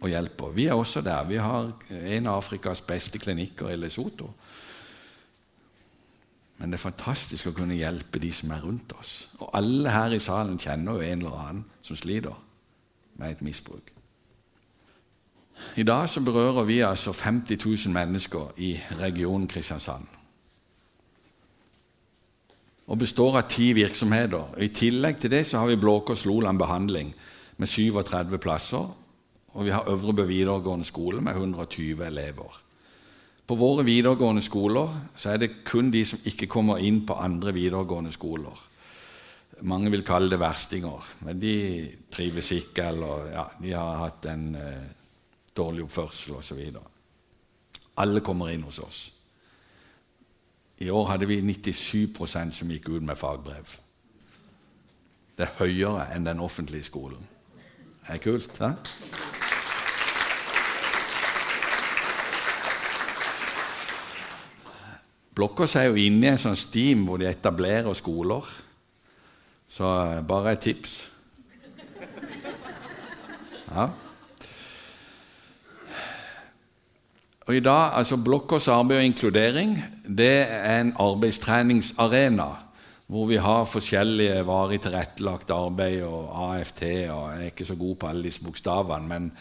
og 0.00 0.08
hjelper. 0.08 0.54
Vi 0.56 0.66
er 0.66 0.74
også 0.80 1.02
der. 1.04 1.24
Vi 1.28 1.36
har 1.36 1.72
en 1.92 2.26
av 2.26 2.40
Afrikas 2.40 2.80
beste 2.80 3.20
klinikker 3.20 3.68
i 3.68 3.76
Lesotho. 3.76 4.30
Men 6.60 6.72
det 6.72 6.78
er 6.78 6.88
fantastisk 6.88 7.50
å 7.50 7.56
kunne 7.56 7.76
hjelpe 7.76 8.20
de 8.20 8.32
som 8.32 8.52
er 8.52 8.64
rundt 8.64 8.92
oss. 8.96 9.28
Og 9.40 9.52
alle 9.56 9.92
her 9.92 10.16
i 10.16 10.20
salen 10.20 10.58
kjenner 10.60 10.96
jo 10.96 11.04
en 11.04 11.22
eller 11.22 11.36
annen 11.44 11.66
som 11.84 11.96
sliter 12.00 12.32
med 13.20 13.30
et 13.36 13.42
misbruk. 13.44 13.92
I 15.76 15.84
dag 15.84 16.08
så 16.08 16.20
berører 16.24 16.64
vi 16.64 16.80
altså 16.80 17.12
50 17.12 17.86
000 17.86 17.94
mennesker 17.94 18.52
i 18.56 18.78
regionen 19.00 19.48
Kristiansand. 19.48 20.06
Og 22.86 22.98
består 22.98 23.36
av 23.38 23.46
ti 23.48 23.72
virksomheter. 23.76 24.56
I 24.58 24.72
tillegg 24.74 25.20
til 25.20 25.30
det 25.30 25.44
så 25.46 25.60
har 25.60 25.68
vi 25.70 25.78
Blå 25.78 26.00
Kors 26.00 26.24
Loland 26.26 26.58
behandling 26.58 27.12
med 27.56 27.68
37 27.68 28.38
plasser. 28.38 28.88
Og 29.52 29.64
vi 29.64 29.70
har 29.70 29.88
Øvrebø 29.90 30.26
videregående 30.26 30.84
skole 30.84 31.20
med 31.20 31.32
120 31.32 32.06
elever. 32.06 32.60
På 33.46 33.54
våre 33.54 33.84
videregående 33.84 34.42
skoler 34.42 34.90
så 35.16 35.30
er 35.30 35.36
det 35.36 35.64
kun 35.64 35.90
de 35.90 36.04
som 36.06 36.18
ikke 36.24 36.46
kommer 36.46 36.78
inn 36.78 37.04
på 37.06 37.14
andre 37.14 37.52
videregående 37.54 38.12
skoler. 38.12 38.69
Mange 39.62 39.90
vil 39.92 40.04
kalle 40.06 40.30
det 40.32 40.40
verstinger, 40.40 41.04
men 41.26 41.40
de 41.40 41.54
trives 42.12 42.50
ikke, 42.56 42.86
eller 42.88 43.26
ja, 43.34 43.44
de 43.60 43.72
har 43.76 43.98
hatt 44.00 44.28
en 44.30 44.54
eh, 44.56 44.86
dårlig 45.56 45.84
oppførsel 45.84 46.38
osv. 46.38 46.62
Alle 48.00 48.22
kommer 48.24 48.52
inn 48.54 48.64
hos 48.64 48.78
oss. 48.80 49.00
I 50.80 50.88
år 50.88 51.10
hadde 51.10 51.28
vi 51.28 51.42
97% 51.44 52.56
som 52.56 52.70
gikk 52.72 52.88
ut 52.88 53.04
med 53.04 53.18
fagbrev. 53.20 53.74
Det 55.36 55.44
er 55.44 55.58
høyere 55.58 56.06
enn 56.14 56.24
den 56.24 56.40
offentlige 56.40 56.88
skolen. 56.88 57.20
Det 58.00 58.16
er 58.16 58.22
kult, 58.24 58.56
hæ? 58.60 58.72
Blokkås 65.36 65.76
er 65.76 65.90
jo 65.90 66.00
inne 66.00 66.26
i 66.26 66.32
en 66.32 66.40
sånn 66.40 66.58
stim 66.58 67.04
hvor 67.06 67.20
de 67.20 67.28
etablerer 67.28 67.94
skoler. 67.96 68.48
Så 69.70 69.86
eh, 69.86 70.20
bare 70.26 70.52
et 70.52 70.64
tips. 70.66 71.10
Ja. 73.70 73.86
Og 77.46 77.56
i 77.56 77.60
dag, 77.60 77.96
altså 77.98 78.16
Blokkås 78.16 78.68
arbeid 78.68 78.98
og 78.98 79.04
inkludering 79.04 79.76
det 80.06 80.46
er 80.48 80.80
en 80.80 80.92
arbeidstreningsarena 80.98 82.48
hvor 83.10 83.26
vi 83.26 83.40
har 83.42 83.64
forskjellige 83.66 84.44
varig 84.46 84.80
tilrettelagt 84.80 85.50
arbeid 85.50 86.02
og 86.06 86.54
AFT. 86.54 86.82
og 87.10 87.32
Jeg 87.32 87.40
er 87.40 87.46
ikke 87.50 87.64
så 87.64 87.74
god 87.74 87.96
på 87.96 88.06
alle 88.06 88.22
disse 88.22 88.42
bokstavene, 88.42 89.08
men, 89.08 89.32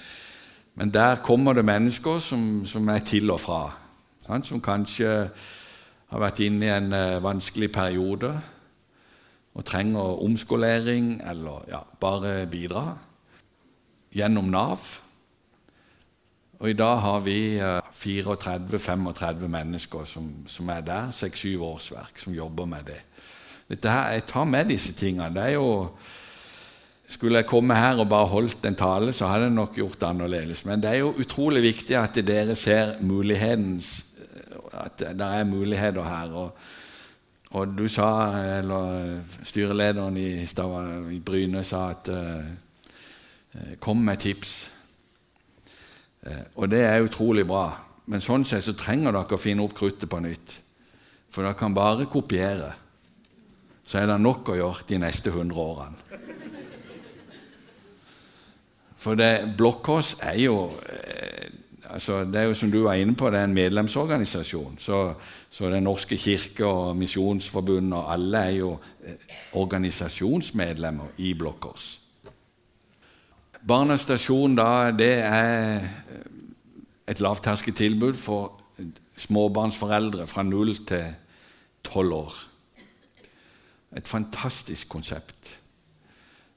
men 0.76 0.94
der 0.94 1.16
kommer 1.16 1.54
det 1.54 1.66
mennesker 1.66 2.20
som, 2.20 2.66
som 2.66 2.90
er 2.90 3.06
til 3.06 3.32
og 3.32 3.40
fra. 3.42 3.60
Sant? 4.26 4.48
Som 4.48 4.62
kanskje 4.62 5.30
har 6.10 6.20
vært 6.20 6.42
inne 6.42 6.66
i 6.66 6.74
en 6.74 6.94
uh, 6.94 7.24
vanskelig 7.24 7.72
periode 7.72 8.34
og 9.60 9.66
trenger 9.68 10.24
omskolering 10.24 11.18
eller 11.28 11.66
ja, 11.68 11.84
bare 12.00 12.48
bidra 12.48 12.94
gjennom 14.16 14.48
Nav. 14.52 14.80
Og 16.60 16.72
I 16.72 16.76
dag 16.76 17.00
har 17.04 17.20
vi 17.24 17.40
uh, 17.60 17.80
34-35 17.96 19.48
mennesker 19.48 20.08
som, 20.08 20.32
som, 20.48 20.72
er 20.72 20.82
der, 20.88 21.12
6-7 21.16 21.60
årsverk, 21.64 22.20
som 22.20 22.36
jobber 22.36 22.66
med 22.68 22.88
det. 22.88 23.00
Her, 23.84 24.12
Jeg 24.16 24.26
tar 24.28 24.44
med 24.44 24.72
disse 24.72 24.94
tingene. 24.94 25.34
Det 25.36 25.44
er 25.44 25.56
jo, 25.60 25.90
Skulle 27.10 27.40
jeg 27.40 27.50
komme 27.50 27.74
her 27.74 27.98
og 27.98 28.10
bare 28.10 28.28
holdt 28.30 28.66
en 28.66 28.76
tale, 28.76 29.14
så 29.14 29.28
hadde 29.28 29.48
jeg 29.48 29.54
nok 29.54 29.76
gjort 29.76 30.00
det 30.00 30.08
annerledes. 30.08 30.66
Men 30.66 30.82
det 30.82 30.90
er 30.90 31.00
jo 31.02 31.16
utrolig 31.18 31.62
viktig 31.64 31.96
at 31.98 32.20
dere 32.28 32.56
ser 32.56 33.00
mulighetens 33.02 34.06
at 34.74 35.00
det 35.00 35.26
er 35.26 35.44
muligheter 35.44 36.04
her. 36.04 36.36
Og, 36.38 36.52
og 37.50 37.72
du 37.74 37.88
sa, 37.90 38.10
eller 38.60 39.22
styrelederen 39.48 40.18
i, 40.22 40.46
Stav, 40.46 40.76
i 41.10 41.18
Bryne 41.20 41.64
sa 41.66 41.88
at 41.96 42.12
uh, 42.14 42.50
Kom 43.82 44.04
med 44.06 44.20
tips. 44.22 44.52
Uh, 46.22 46.44
og 46.62 46.70
det 46.70 46.84
er 46.86 47.02
utrolig 47.02 47.48
bra. 47.50 47.72
Men 48.06 48.22
sånn 48.22 48.46
sett 48.46 48.68
så 48.68 48.76
trenger 48.78 49.16
dere 49.16 49.38
å 49.38 49.42
finne 49.42 49.66
opp 49.66 49.74
kruttet 49.78 50.10
på 50.10 50.22
nytt. 50.22 50.60
For 51.34 51.42
dere 51.42 51.58
kan 51.58 51.74
bare 51.74 52.06
kopiere. 52.10 52.70
Så 53.82 53.98
er 53.98 54.06
det 54.12 54.20
nok 54.22 54.54
å 54.54 54.60
gjøre 54.60 54.86
de 54.90 55.02
neste 55.02 55.34
100 55.34 55.58
årene. 55.58 56.20
For 59.00 59.18
det, 59.18 59.56
Blokkås 59.58 60.18
er 60.28 60.38
jo 60.44 60.56
altså, 61.90 62.24
Det 62.24 62.36
er 62.36 62.44
jo 62.50 62.54
som 62.54 62.72
du 62.72 62.84
var 62.84 62.94
inne 62.94 63.16
på, 63.16 63.30
det 63.30 63.40
er 63.40 63.44
en 63.44 63.54
medlemsorganisasjon. 63.54 64.78
Så, 64.80 65.14
så 65.50 65.70
Den 65.70 65.84
norske 65.84 66.18
kirke 66.18 66.66
og 66.66 66.98
Misjonsforbundet 66.98 67.94
og 67.94 68.14
alle 68.14 68.38
er 68.38 68.50
jo 68.50 68.78
eh, 69.04 69.14
organisasjonsmedlemmer 69.54 71.18
i 71.18 71.34
Blokkås. 71.34 72.02
Barnas 73.68 74.02
stasjon 74.02 74.56
da, 74.56 74.92
det 74.92 75.14
er 75.20 75.76
eh, 75.76 75.90
et 77.08 77.20
lavterskeltilbud 77.20 78.14
for 78.14 78.62
småbarnsforeldre 79.18 80.28
fra 80.28 80.44
0 80.44 80.76
til 80.88 81.06
12 81.84 82.14
år. 82.14 82.36
Et 83.98 84.08
fantastisk 84.08 84.90
konsept. 84.90 85.59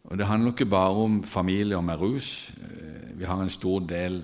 Og 0.04 0.18
Det 0.18 0.26
handler 0.26 0.50
ikke 0.50 0.66
bare 0.66 0.94
om 0.94 1.24
familier 1.24 1.80
med 1.80 2.00
rus. 2.00 2.52
Eh, 2.58 3.18
vi 3.18 3.24
har 3.24 3.42
en 3.42 3.50
stor 3.50 3.78
del 3.78 4.22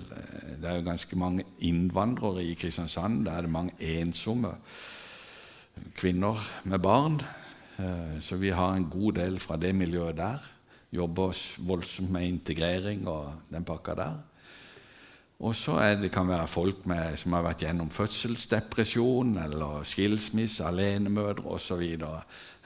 det 0.59 0.67
er 0.67 0.75
jo 0.75 0.89
ganske 0.89 1.15
mange 1.15 1.43
innvandrere 1.63 2.43
i 2.43 2.53
Kristiansand. 2.53 3.25
Der 3.25 3.31
er 3.31 3.41
det 3.41 3.49
mange 3.49 3.71
ensomme 3.79 4.51
kvinner 5.95 6.35
med 6.63 6.79
barn. 6.79 7.21
Eh, 7.79 8.21
så 8.21 8.35
vi 8.35 8.49
har 8.49 8.73
en 8.73 8.89
god 8.91 9.13
del 9.13 9.39
fra 9.39 9.57
det 9.57 9.75
miljøet 9.75 10.17
der. 10.17 10.37
Jobber 10.91 11.31
voldsomt 11.57 12.11
med 12.11 12.27
integrering 12.27 13.07
og 13.07 13.33
den 13.51 13.63
pakka 13.63 13.95
der. 13.95 14.19
Og 15.39 15.55
så 15.55 15.77
det, 16.01 16.11
kan 16.11 16.27
være 16.27 16.47
folk 16.47 16.85
med, 16.85 17.15
som 17.17 17.33
har 17.37 17.45
vært 17.45 17.61
gjennom 17.63 17.89
fødselsdepresjon 17.95 19.37
eller 19.39 19.85
skilsmisse, 19.87 20.65
alenemødre 20.67 21.45
osv. 21.47 21.85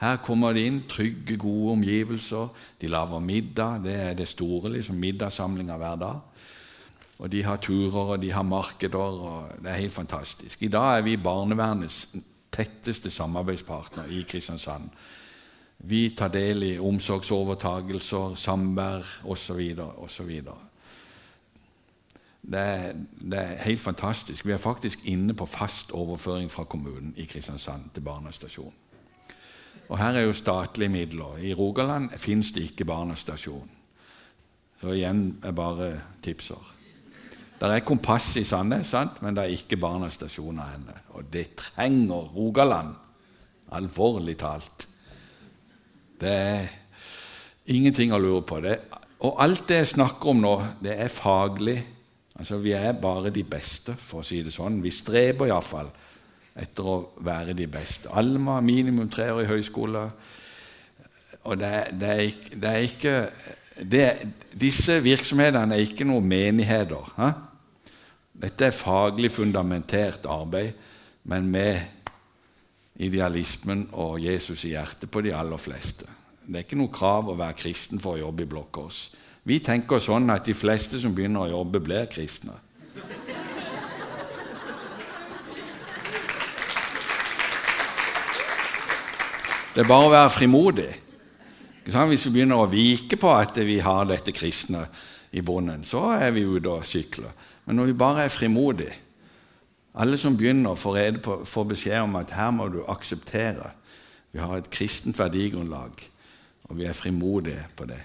Her 0.00 0.16
kommer 0.26 0.52
de 0.52 0.64
inn, 0.66 0.80
trygge, 0.90 1.36
gode 1.38 1.76
omgivelser. 1.76 2.50
De 2.80 2.90
lager 2.90 3.22
middag. 3.22 3.78
Det 3.84 3.94
er 3.94 4.18
det 4.18 4.28
store 4.28 4.72
liksom, 4.74 4.98
Middagssamlinger 4.98 5.78
hver 5.78 5.96
dag. 6.02 6.18
Og 7.18 7.30
de 7.30 7.44
har 7.46 7.62
turer, 7.62 8.10
og 8.16 8.22
de 8.22 8.32
har 8.32 8.42
markeder, 8.42 8.98
og 8.98 9.48
det 9.62 9.70
er 9.70 9.82
helt 9.84 9.92
fantastisk. 9.92 10.62
I 10.62 10.68
dag 10.68 10.98
er 10.98 11.06
vi 11.06 11.16
barnevernets 11.16 12.08
tetteste 12.52 13.10
samarbeidspartner 13.10 14.10
i 14.10 14.24
Kristiansand. 14.26 14.90
Vi 15.78 16.08
tar 16.18 16.28
del 16.34 16.62
i 16.62 16.78
omsorgsovertagelser, 16.78 18.34
samvær 18.34 19.18
osv. 19.30 19.62
osv. 19.78 20.40
Det, 22.44 22.60
er, 22.60 22.92
det 23.20 23.38
er 23.40 23.62
helt 23.64 23.80
fantastisk. 23.80 24.46
Vi 24.46 24.52
er 24.52 24.60
faktisk 24.60 25.06
inne 25.08 25.34
på 25.34 25.46
fast 25.46 25.92
overføring 25.92 26.50
fra 26.52 26.64
kommunen 26.64 27.14
i 27.16 27.24
Kristiansand 27.24 27.90
til 27.94 28.04
barnestasjon. 28.04 28.74
Og 29.88 29.98
her 29.98 30.18
er 30.18 30.26
jo 30.26 30.32
statlige 30.32 30.88
midler. 30.88 31.38
I 31.38 31.54
Rogaland 31.54 32.10
fins 32.16 32.52
det 32.52 32.62
ikke 32.68 32.84
barnestasjon. 32.84 33.70
Så 34.80 34.92
igjen 34.92 35.38
er 35.44 35.52
bare 35.56 35.90
tipser. 36.22 36.72
Det 37.60 37.70
er 37.70 37.86
kompass 37.86 38.34
i 38.36 38.44
Sandnes, 38.44 38.92
men 39.22 39.36
det 39.36 39.44
er 39.44 39.54
ikke 39.56 39.78
barnestasjon 39.80 40.58
av 40.60 40.72
henne 40.74 40.96
Og 41.16 41.24
det 41.32 41.54
trenger 41.56 42.28
Rogaland. 42.34 42.94
Alvorlig 43.72 44.36
talt. 44.38 44.88
Det 46.20 46.30
er 46.30 46.68
ingenting 47.66 48.12
å 48.12 48.20
lure 48.20 48.42
på. 48.42 48.60
Det. 48.60 48.78
Og 49.24 49.40
alt 49.42 49.64
det 49.68 49.80
jeg 49.80 49.92
snakker 49.94 50.34
om 50.34 50.42
nå, 50.42 50.54
det 50.84 50.98
er 51.00 51.08
faglig. 51.08 51.78
Altså, 52.34 52.58
Vi 52.58 52.72
er 52.72 52.92
bare 52.92 53.30
de 53.30 53.44
beste, 53.44 53.94
for 53.98 54.20
å 54.20 54.26
si 54.26 54.42
det 54.42 54.52
sånn. 54.52 54.82
Vi 54.82 54.90
streber 54.90 55.46
iallfall 55.46 55.90
etter 56.54 56.86
å 56.86 56.96
være 57.26 57.54
de 57.54 57.66
beste. 57.66 58.10
Ha 58.10 58.60
minimum 58.60 59.08
tre 59.10 59.30
år 59.32 59.44
i 59.44 59.50
høyskole. 59.50 60.04
Og 61.44 61.58
det, 61.60 61.72
det, 62.00 62.10
er, 62.10 62.54
det 62.56 62.70
er 62.70 62.86
ikke 62.88 63.16
det, 63.90 64.06
disse 64.54 65.00
virksomhetene 65.02 65.74
er 65.74 65.82
ikke 65.82 66.06
noen 66.06 66.26
menigheter. 66.26 67.10
Ha? 67.18 67.30
Dette 68.44 68.68
er 68.68 68.76
faglig 68.76 69.30
fundamentert 69.34 70.26
arbeid, 70.30 70.72
men 71.30 71.50
med 71.50 71.80
idealismen 73.02 73.88
og 73.98 74.20
Jesus 74.22 74.64
i 74.64 74.74
hjertet 74.74 75.10
på 75.10 75.22
de 75.24 75.34
aller 75.34 75.58
fleste. 75.58 76.06
Det 76.44 76.60
er 76.60 76.66
ikke 76.66 76.78
noe 76.78 76.92
krav 76.92 77.30
å 77.30 77.38
være 77.38 77.56
kristen 77.58 78.02
for 78.02 78.14
å 78.14 78.26
jobbe 78.26 78.44
i 78.44 78.50
Blokkås. 78.50 78.98
Vi 79.44 79.58
tenker 79.60 80.00
sånn 80.00 80.30
at 80.32 80.46
de 80.48 80.54
fleste 80.56 80.96
som 81.00 81.12
begynner 81.12 81.44
å 81.44 81.52
jobbe, 81.58 81.82
blir 81.84 82.06
kristne. 82.08 82.56
Det 89.74 89.82
er 89.82 89.90
bare 89.90 90.06
å 90.06 90.12
være 90.12 90.30
frimodig. 90.30 90.90
Hvis 91.84 92.28
vi 92.28 92.32
begynner 92.38 92.62
å 92.62 92.70
vike 92.70 93.18
på 93.20 93.32
at 93.34 93.58
vi 93.66 93.80
har 93.82 94.06
dette 94.08 94.32
kristne 94.32 94.86
i 95.34 95.42
bunnen, 95.44 95.82
så 95.84 96.06
er 96.14 96.30
vi 96.32 96.46
ute 96.46 96.70
og 96.70 96.86
sykler. 96.86 97.34
Men 97.66 97.80
når 97.80 97.90
vi 97.90 97.98
bare 98.04 98.24
er 98.24 98.32
frimodige 98.32 99.00
Alle 99.94 100.16
som 100.18 100.34
begynner, 100.34 100.74
får, 100.74 100.96
på, 101.22 101.34
får 101.46 101.64
beskjed 101.70 102.00
om 102.02 102.16
at 102.18 102.32
her 102.34 102.48
må 102.50 102.64
du 102.66 102.80
akseptere. 102.90 103.68
Vi 104.34 104.40
har 104.42 104.56
et 104.56 104.66
kristent 104.66 105.14
verdigrunnlag, 105.20 106.02
og 106.66 106.78
vi 106.80 106.88
er 106.90 106.96
frimodige 106.98 107.62
på 107.78 107.86
det. 107.86 108.00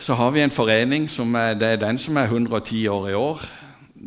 Så 0.00 0.14
har 0.14 0.30
vi 0.34 0.42
en 0.42 0.54
forening 0.54 1.08
som 1.10 1.34
er, 1.38 1.54
det 1.54 1.68
er 1.68 1.82
den 1.82 1.98
som 1.98 2.16
er 2.16 2.30
110 2.30 2.86
år 2.88 3.08
i 3.08 3.14
år. 3.14 3.44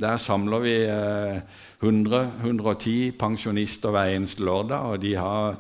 Der 0.02 0.18
samler 0.18 0.60
vi 0.64 0.76
eh, 0.88 1.42
100-110 1.84 3.18
pensjonister 3.20 3.92
hver 3.92 4.16
eneste 4.16 4.44
lørdag, 4.44 4.92
og 4.94 5.02
de 5.02 5.16
har 5.16 5.58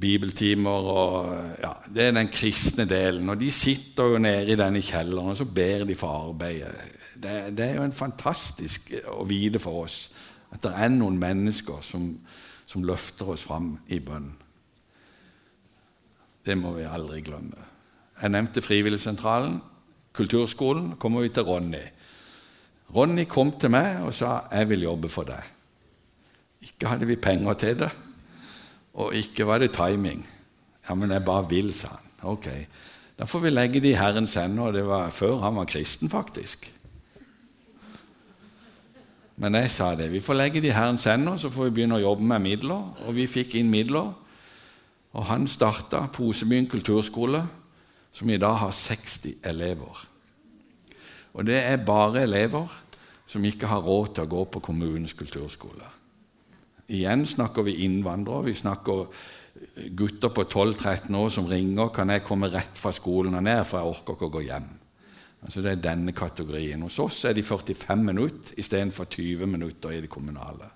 bibeltimer 0.00 0.70
og 0.94 1.30
ja, 1.62 1.72
Det 1.94 2.04
er 2.04 2.12
den 2.12 2.28
kristne 2.28 2.84
delen. 2.84 3.28
Og 3.28 3.40
de 3.40 3.50
sitter 3.52 4.12
jo 4.14 4.18
nede 4.18 4.52
i 4.52 4.58
denne 4.58 4.82
kjelleren 4.82 5.32
og 5.32 5.36
så 5.36 5.44
ber 5.44 5.84
de 5.84 5.94
for 5.94 6.30
arbeidet. 6.30 6.74
Det, 7.14 7.56
det, 7.56 7.64
er 7.64 7.74
jo 7.74 7.84
en 7.84 7.92
fantastisk 7.92 8.92
å 9.12 9.24
vite 9.28 9.58
for 9.58 9.84
oss 9.84 10.10
at 10.50 10.62
det 10.62 10.72
er 10.74 10.88
noen 10.90 11.18
mennesker 11.20 11.82
som, 11.84 12.14
som 12.66 12.86
løfter 12.86 13.28
oss 13.34 13.44
fram 13.46 13.74
i 13.88 14.00
bønn. 14.02 14.32
Det 16.46 16.56
må 16.58 16.72
vi 16.74 16.88
aldri 16.88 17.20
glemme. 17.22 17.69
Jeg 18.20 18.30
nevnte 18.30 18.62
Frivilligsentralen. 18.62 19.62
Kulturskolen 20.12 20.94
kommer 20.98 21.24
vi 21.24 21.28
til 21.32 21.42
Ronny. 21.42 21.82
Ronny 22.94 23.24
kom 23.24 23.52
til 23.52 23.70
meg 23.70 24.02
og 24.02 24.14
sa 24.14 24.40
'jeg 24.50 24.68
vil 24.68 24.82
jobbe 24.82 25.08
for 25.08 25.22
deg'. 25.22 25.46
Ikke 26.62 26.86
hadde 26.86 27.06
vi 27.06 27.16
penger 27.16 27.52
til 27.52 27.78
det, 27.78 27.90
og 28.94 29.14
ikke 29.14 29.46
var 29.46 29.58
det 29.58 29.72
timing. 29.72 30.26
Ja, 30.88 30.94
men 30.94 31.10
jeg 31.10 31.24
bare 31.24 31.48
vil, 31.48 31.74
sa 31.74 31.88
han. 31.88 32.10
Ok, 32.22 32.48
da 33.18 33.24
får 33.24 33.38
vi 33.38 33.50
legge 33.50 33.80
det 33.80 33.90
i 33.90 33.98
Herrens 33.98 34.34
hender. 34.34 34.72
Det 34.72 34.86
var 34.86 35.10
før 35.10 35.38
han 35.38 35.56
var 35.56 35.64
kristen, 35.64 36.10
faktisk. 36.10 36.72
Men 39.36 39.54
jeg 39.54 39.70
sa 39.70 39.94
det. 39.94 40.12
Vi 40.12 40.20
får 40.20 40.34
legge 40.34 40.60
det 40.60 40.68
i 40.68 40.76
Herrens 40.76 41.04
hender, 41.04 41.36
så 41.36 41.48
får 41.48 41.64
vi 41.64 41.70
begynne 41.70 41.96
å 41.96 42.02
jobbe 42.02 42.22
med 42.22 42.40
midler. 42.40 42.82
Og 43.06 43.14
vi 43.14 43.26
fikk 43.26 43.54
inn 43.54 43.70
midler. 43.70 44.12
Og 45.12 45.24
han 45.24 45.48
starta 45.48 46.06
Posebyen 46.12 46.68
kulturskole, 46.68 47.46
som 48.12 48.30
i 48.30 48.38
dag 48.40 48.58
har 48.62 48.74
60 48.74 49.40
elever. 49.46 50.06
Og 51.34 51.46
det 51.46 51.60
er 51.62 51.84
bare 51.86 52.24
elever 52.26 52.70
som 53.30 53.44
ikke 53.46 53.70
har 53.70 53.84
råd 53.86 54.14
til 54.14 54.26
å 54.26 54.32
gå 54.32 54.44
på 54.50 54.62
kommunens 54.66 55.14
kulturskole. 55.14 55.86
Igjen 56.90 57.22
snakker 57.26 57.62
vi 57.62 57.84
innvandrere. 57.86 58.48
Vi 58.48 58.56
snakker 58.58 59.06
gutter 59.94 60.32
på 60.34 60.44
12-13 60.44 61.14
år 61.14 61.30
som 61.30 61.46
ringer 61.46 61.92
kan 61.94 62.10
jeg 62.10 62.24
komme 62.26 62.50
rett 62.50 62.78
fra 62.78 62.92
skolen 62.94 63.36
og 63.38 63.44
ned, 63.46 63.62
for 63.66 63.78
jeg 63.78 63.94
orker 63.94 64.16
ikke 64.16 64.30
å 64.30 64.34
gå 64.34 64.44
hjem. 64.48 64.68
Altså 65.40 65.62
Det 65.62 65.72
er 65.72 65.84
denne 65.84 66.12
kategorien. 66.12 66.82
Hos 66.82 66.98
oss 67.00 67.24
er 67.24 67.36
de 67.36 67.44
45 67.46 68.04
minutter 68.04 68.58
istedenfor 68.60 69.08
20 69.08 69.46
minutter 69.46 69.94
i 69.94 70.02
det 70.02 70.10
kommunale. 70.10 70.68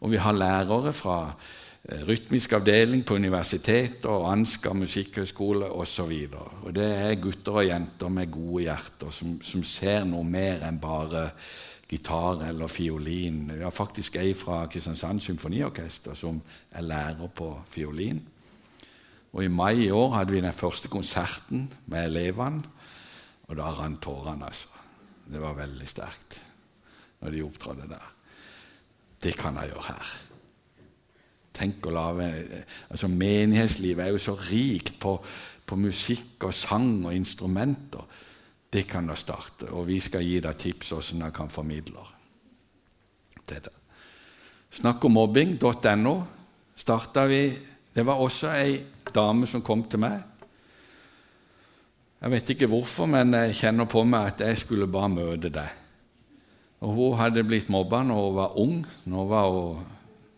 Og 0.00 0.10
vi 0.10 0.16
har 0.16 0.32
lærere 0.32 0.92
fra 0.96 1.34
rytmisk 1.88 2.52
avdeling 2.52 3.02
på 3.06 3.16
universitet 3.16 4.04
og 4.10 4.28
Ansgar 4.30 4.74
musikkhøgskole 4.76 5.70
osv. 5.72 6.12
Det 6.76 6.86
er 6.86 7.20
gutter 7.20 7.60
og 7.62 7.66
jenter 7.66 8.12
med 8.12 8.30
gode 8.30 8.66
hjerter 8.66 9.14
som, 9.14 9.38
som 9.42 9.64
ser 9.64 10.04
noe 10.08 10.24
mer 10.26 10.66
enn 10.68 10.80
bare 10.80 11.30
gitar 11.90 12.44
eller 12.46 12.70
fiolin. 12.70 13.46
Vi 13.50 13.64
har 13.64 13.74
faktisk 13.74 14.20
ei 14.20 14.34
fra 14.38 14.66
Kristiansand 14.70 15.24
Symfoniorkester 15.24 16.14
som 16.14 16.38
er 16.70 16.86
lærer 16.86 17.32
på 17.34 17.50
fiolin. 17.72 18.20
Og 19.32 19.44
I 19.44 19.50
mai 19.50 19.86
i 19.86 19.90
år 19.94 20.14
hadde 20.18 20.34
vi 20.34 20.42
den 20.42 20.54
første 20.54 20.90
konserten 20.90 21.68
med 21.86 22.10
elevene, 22.10 22.62
og 23.48 23.56
da 23.58 23.70
rant 23.74 24.02
tårene. 24.02 24.46
altså. 24.46 24.68
Det 25.30 25.40
var 25.40 25.58
veldig 25.58 25.88
sterkt 25.88 26.40
når 27.20 27.30
de 27.30 27.42
opptrådte 27.44 27.88
der. 27.88 28.10
Det 29.22 29.36
kan 29.38 29.56
jeg 29.56 29.70
gjøre 29.70 29.86
her. 29.86 30.29
Tenk 31.60 31.86
å 31.86 31.92
lage, 31.92 32.26
altså 32.88 33.10
Menighetslivet 33.12 34.06
er 34.06 34.14
jo 34.14 34.22
så 34.22 34.36
rikt 34.48 34.96
på, 35.02 35.18
på 35.66 35.76
musikk 35.76 36.48
og 36.48 36.56
sang 36.56 37.04
og 37.04 37.12
instrumenter. 37.12 38.06
Det 38.70 38.86
kan 38.88 39.10
da 39.10 39.16
starte, 39.18 39.68
og 39.74 39.88
vi 39.90 39.98
skal 40.00 40.24
gi 40.24 40.38
deg 40.40 40.56
tips 40.56 40.94
hvordan 40.94 41.26
jeg 41.26 41.36
kan 41.36 41.52
formidle 41.52 42.06
til 43.44 43.62
det. 43.66 43.74
Snakk 44.70 45.04
om 45.04 45.16
mobbing.no 45.18 46.14
starta 46.78 47.26
vi 47.26 47.42
Det 47.90 48.04
var 48.06 48.22
også 48.22 48.52
ei 48.54 48.76
dame 49.10 49.46
som 49.50 49.64
kom 49.66 49.82
til 49.90 49.98
meg. 49.98 50.20
Jeg 52.20 52.30
vet 52.30 52.50
ikke 52.54 52.68
hvorfor, 52.70 53.08
men 53.10 53.34
jeg 53.34 53.56
kjenner 53.58 53.88
på 53.90 54.04
meg 54.06 54.28
at 54.28 54.44
jeg 54.46 54.60
skulle 54.60 54.86
bare 54.86 55.08
møte 55.10 55.50
deg. 55.50 55.72
Og 56.86 56.94
Hun 56.94 57.16
hadde 57.18 57.42
blitt 57.44 57.68
mobba 57.68 58.04
når 58.06 58.20
hun 58.22 58.36
var 58.36 58.58
ung. 58.62 58.86
Nå 59.10 59.24
var 59.26 59.50
hun 59.50 59.82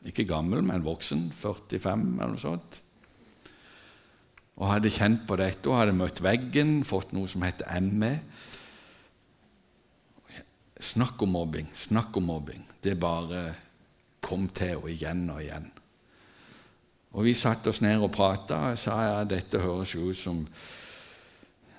ikke 0.09 0.27
gammel, 0.29 0.65
men 0.67 0.85
voksen. 0.85 1.29
45 1.39 2.07
eller 2.19 2.35
noe 2.35 2.43
sånt 2.43 2.83
og 4.63 4.69
hadde 4.69 4.93
kjent 4.93 5.25
på 5.29 5.37
dette 5.41 5.71
og 5.71 5.79
hadde 5.81 5.97
møtt 5.97 6.21
veggen, 6.23 6.83
fått 6.87 7.15
noe 7.17 7.31
som 7.31 7.45
heter 7.47 7.81
ME. 7.83 8.13
Snakk 10.83 11.23
om 11.25 11.33
mobbing, 11.35 11.71
snakk 11.79 12.17
om 12.19 12.29
mobbing. 12.29 12.65
Det 12.83 12.99
bare 13.01 13.47
kom 14.23 14.49
til 14.55 14.83
og 14.83 14.91
igjen 14.93 15.25
og 15.33 15.41
igjen. 15.43 15.67
Og 17.13 17.27
Vi 17.27 17.35
satte 17.37 17.69
oss 17.73 17.83
ned 17.85 18.01
og 18.01 18.13
prata, 18.13 18.59
og 18.59 18.73
jeg 18.73 18.81
sa 18.85 19.01
ja, 19.05 19.25
dette 19.29 19.61
høres 19.61 19.93
jo 19.95 20.11
ut 20.11 20.19
som 20.19 20.39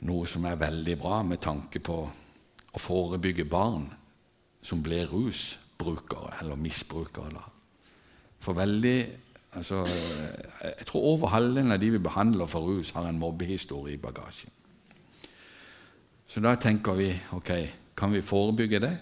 noe 0.04 0.28
som 0.30 0.46
er 0.46 0.60
veldig 0.60 0.98
bra 1.00 1.22
med 1.24 1.42
tanke 1.42 1.80
på 1.80 1.98
å 2.74 2.82
forebygge 2.82 3.48
barn 3.50 3.88
som 4.64 4.84
blir 4.84 5.08
rusbrukere 5.10 6.36
eller 6.42 6.60
misbrukere. 6.60 7.53
For 8.44 8.60
veldig 8.60 8.98
Altså, 9.54 9.86
jeg 10.64 10.86
tror 10.90 11.04
over 11.04 11.30
halvdelen 11.30 11.72
av 11.72 11.78
de 11.78 11.92
vi 11.94 12.00
behandler 12.02 12.50
for 12.50 12.66
rus, 12.66 12.90
har 12.90 13.06
en 13.06 13.20
mobbehistorie 13.22 13.94
i 13.94 14.02
bagasjen. 14.02 14.50
Så 16.26 16.42
da 16.42 16.56
tenker 16.58 16.98
vi 16.98 17.12
ok, 17.38 17.52
kan 17.98 18.14
vi 18.14 18.22
forebygge 18.26 18.80
det? 18.82 18.96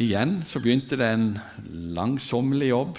Igjen 0.00 0.38
så 0.48 0.62
begynte 0.64 0.96
det 0.96 1.10
en 1.12 1.38
langsommelig 1.92 2.70
jobb. 2.70 2.96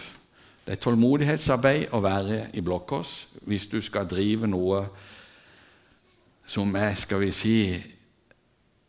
Det 0.66 0.76
er 0.76 0.84
tålmodighetsarbeid 0.84 1.96
å 1.98 2.04
være 2.06 2.44
i 2.54 2.62
Blokkås 2.62 3.16
hvis 3.50 3.66
du 3.72 3.80
skal 3.82 4.06
drive 4.06 4.46
noe 4.46 4.84
som 6.46 6.76
er, 6.78 6.94
skal 7.00 7.24
vi 7.24 7.32
si, 7.34 7.58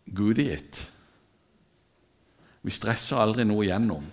gudegitt. 0.05 0.83
Vi 2.63 2.75
stresser 2.75 3.23
aldri 3.23 3.49
noe 3.49 3.65
gjennom. 3.65 4.05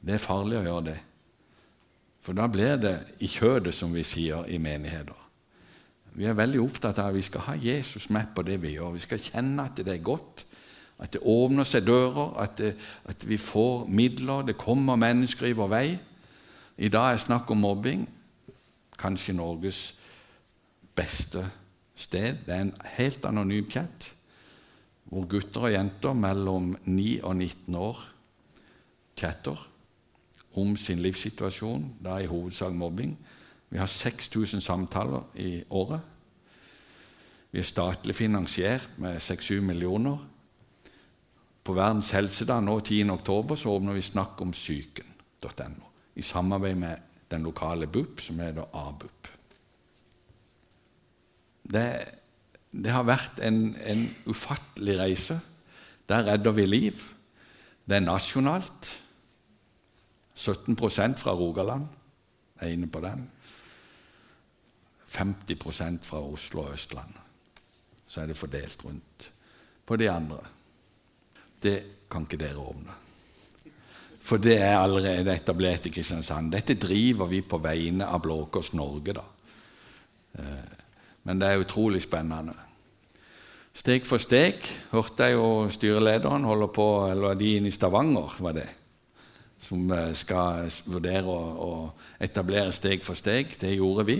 Det 0.00 0.16
er 0.16 0.22
farlig 0.22 0.62
å 0.62 0.64
gjøre 0.70 0.86
det. 0.88 1.02
For 2.24 2.32
da 2.32 2.46
blir 2.48 2.78
det 2.80 2.94
i 3.20 3.28
kjødet, 3.28 3.74
som 3.76 3.92
vi 3.92 4.02
sier 4.06 4.46
i 4.48 4.56
menigheter. 4.58 5.18
Vi 6.14 6.24
er 6.24 6.36
veldig 6.38 6.62
opptatt 6.62 6.98
av 7.02 7.10
at 7.10 7.18
vi 7.18 7.24
skal 7.26 7.42
ha 7.48 7.54
Jesus 7.58 8.06
med 8.14 8.30
på 8.36 8.44
det 8.46 8.56
vi 8.62 8.76
gjør. 8.76 8.94
Vi 8.94 9.02
skal 9.02 9.20
kjenne 9.20 9.66
at 9.66 9.76
det 9.76 9.92
er 9.92 10.06
godt, 10.06 10.46
at 11.02 11.12
det 11.12 11.20
åpner 11.20 11.66
seg 11.68 11.84
dører, 11.84 12.36
at, 12.40 12.54
det, 12.58 12.76
at 13.10 13.26
vi 13.28 13.36
får 13.36 13.88
midler, 13.90 14.46
det 14.46 14.56
kommer 14.56 14.96
mennesker 14.96 15.50
i 15.50 15.56
vår 15.58 15.70
vei. 15.72 15.88
I 16.78 16.88
dag 16.88 17.12
er 17.12 17.20
snakk 17.20 17.50
om 17.50 17.60
mobbing. 17.66 18.06
Kanskje 18.98 19.34
Norges 19.34 19.82
beste 20.96 21.42
sted. 21.98 22.40
Det 22.46 22.54
er 22.54 22.64
en 22.64 22.74
helt 22.96 23.26
anonym 23.28 23.68
chat 23.70 24.12
hvor 25.10 25.26
gutter 25.28 25.68
og 25.68 25.74
jenter 25.74 26.16
mellom 26.16 26.72
9 26.88 27.20
og 27.22 27.36
19 27.36 27.74
år 27.76 28.00
chatter 29.18 29.60
om 30.54 30.76
sin 30.76 31.02
livssituasjon, 31.02 31.94
da 32.04 32.18
i 32.18 32.26
hovedsak 32.30 32.72
mobbing. 32.72 33.16
Vi 33.70 33.78
har 33.78 33.86
6000 33.86 34.60
samtaler 34.60 35.22
i 35.34 35.62
året. 35.70 36.00
Vi 37.50 37.58
er 37.58 37.66
statlig 37.66 38.14
finansiert 38.14 38.90
med 38.98 39.16
6-7 39.22 39.60
millioner. 39.60 40.18
På 41.64 41.72
Verdens 41.72 42.10
helsedag 42.10 42.62
nå 42.62 42.80
10. 42.80 43.10
oktober 43.10 43.56
så 43.56 43.70
åpner 43.76 43.94
vi 43.94 44.02
Snakk 44.02 44.40
om 44.40 44.52
psyken.no 44.52 45.90
i 46.14 46.22
samarbeid 46.22 46.76
med 46.76 46.96
den 47.30 47.42
lokale 47.42 47.86
BUP, 47.86 48.20
som 48.20 48.38
heter 48.38 48.66
ABUP. 48.74 49.28
Det, 51.72 51.86
det 52.70 52.92
har 52.92 53.06
vært 53.08 53.40
en, 53.42 53.76
en 53.80 54.04
ufattelig 54.26 54.98
reise. 54.98 55.40
Der 56.08 56.26
redder 56.26 56.52
vi 56.52 56.66
liv. 56.66 57.00
Det 57.88 57.96
er 57.96 58.04
nasjonalt. 58.04 58.90
17% 60.34 61.18
fra 61.18 61.34
Rogaland 61.34 61.86
er 62.60 62.74
inne 62.74 62.88
på 62.90 63.00
den. 63.00 63.28
50% 65.14 66.02
fra 66.02 66.20
Oslo 66.20 66.64
og 66.66 66.74
Østland. 66.74 67.14
Så 68.06 68.20
er 68.20 68.26
det 68.26 68.36
fordelt 68.36 68.84
rundt 68.84 69.32
på 69.86 69.96
de 69.96 70.10
andre. 70.10 70.40
Det 71.62 71.78
kan 72.10 72.26
ikke 72.26 72.40
dere 72.40 72.56
ordne. 72.56 72.98
For 74.24 74.40
det 74.40 74.56
er 74.62 74.78
allerede 74.78 75.34
etablert 75.34 75.86
i 75.86 75.92
Kristiansand. 75.92 76.52
Dette 76.52 76.74
driver 76.80 77.28
vi 77.28 77.42
på 77.42 77.58
vegne 77.60 78.06
av 78.08 78.22
Blå 78.24 78.44
Kors 78.50 78.72
Norge. 78.72 79.12
da. 79.12 79.24
Eh, 80.38 80.78
men 81.22 81.38
det 81.38 81.48
er 81.48 81.60
utrolig 81.60 82.02
spennende. 82.02 82.54
Steg 83.74 84.06
for 84.06 84.22
steg 84.22 84.64
hørte 84.92 85.24
jeg 85.26 85.34
jo 85.34 85.68
styrelederen 85.70 86.44
holde 86.44 86.68
på, 86.68 87.06
eller 87.10 87.34
de 87.34 87.56
inne 87.56 87.68
i 87.68 87.74
Stavanger, 87.74 88.36
var 88.38 88.52
det 88.52 88.68
som 89.64 89.88
eh, 89.92 90.12
skal 90.16 90.68
vurdere 90.90 91.30
å, 91.30 91.70
etablere 92.22 92.72
steg 92.74 93.04
for 93.04 93.18
steg. 93.18 93.56
Det 93.60 93.72
gjorde 93.74 94.06
vi. 94.08 94.18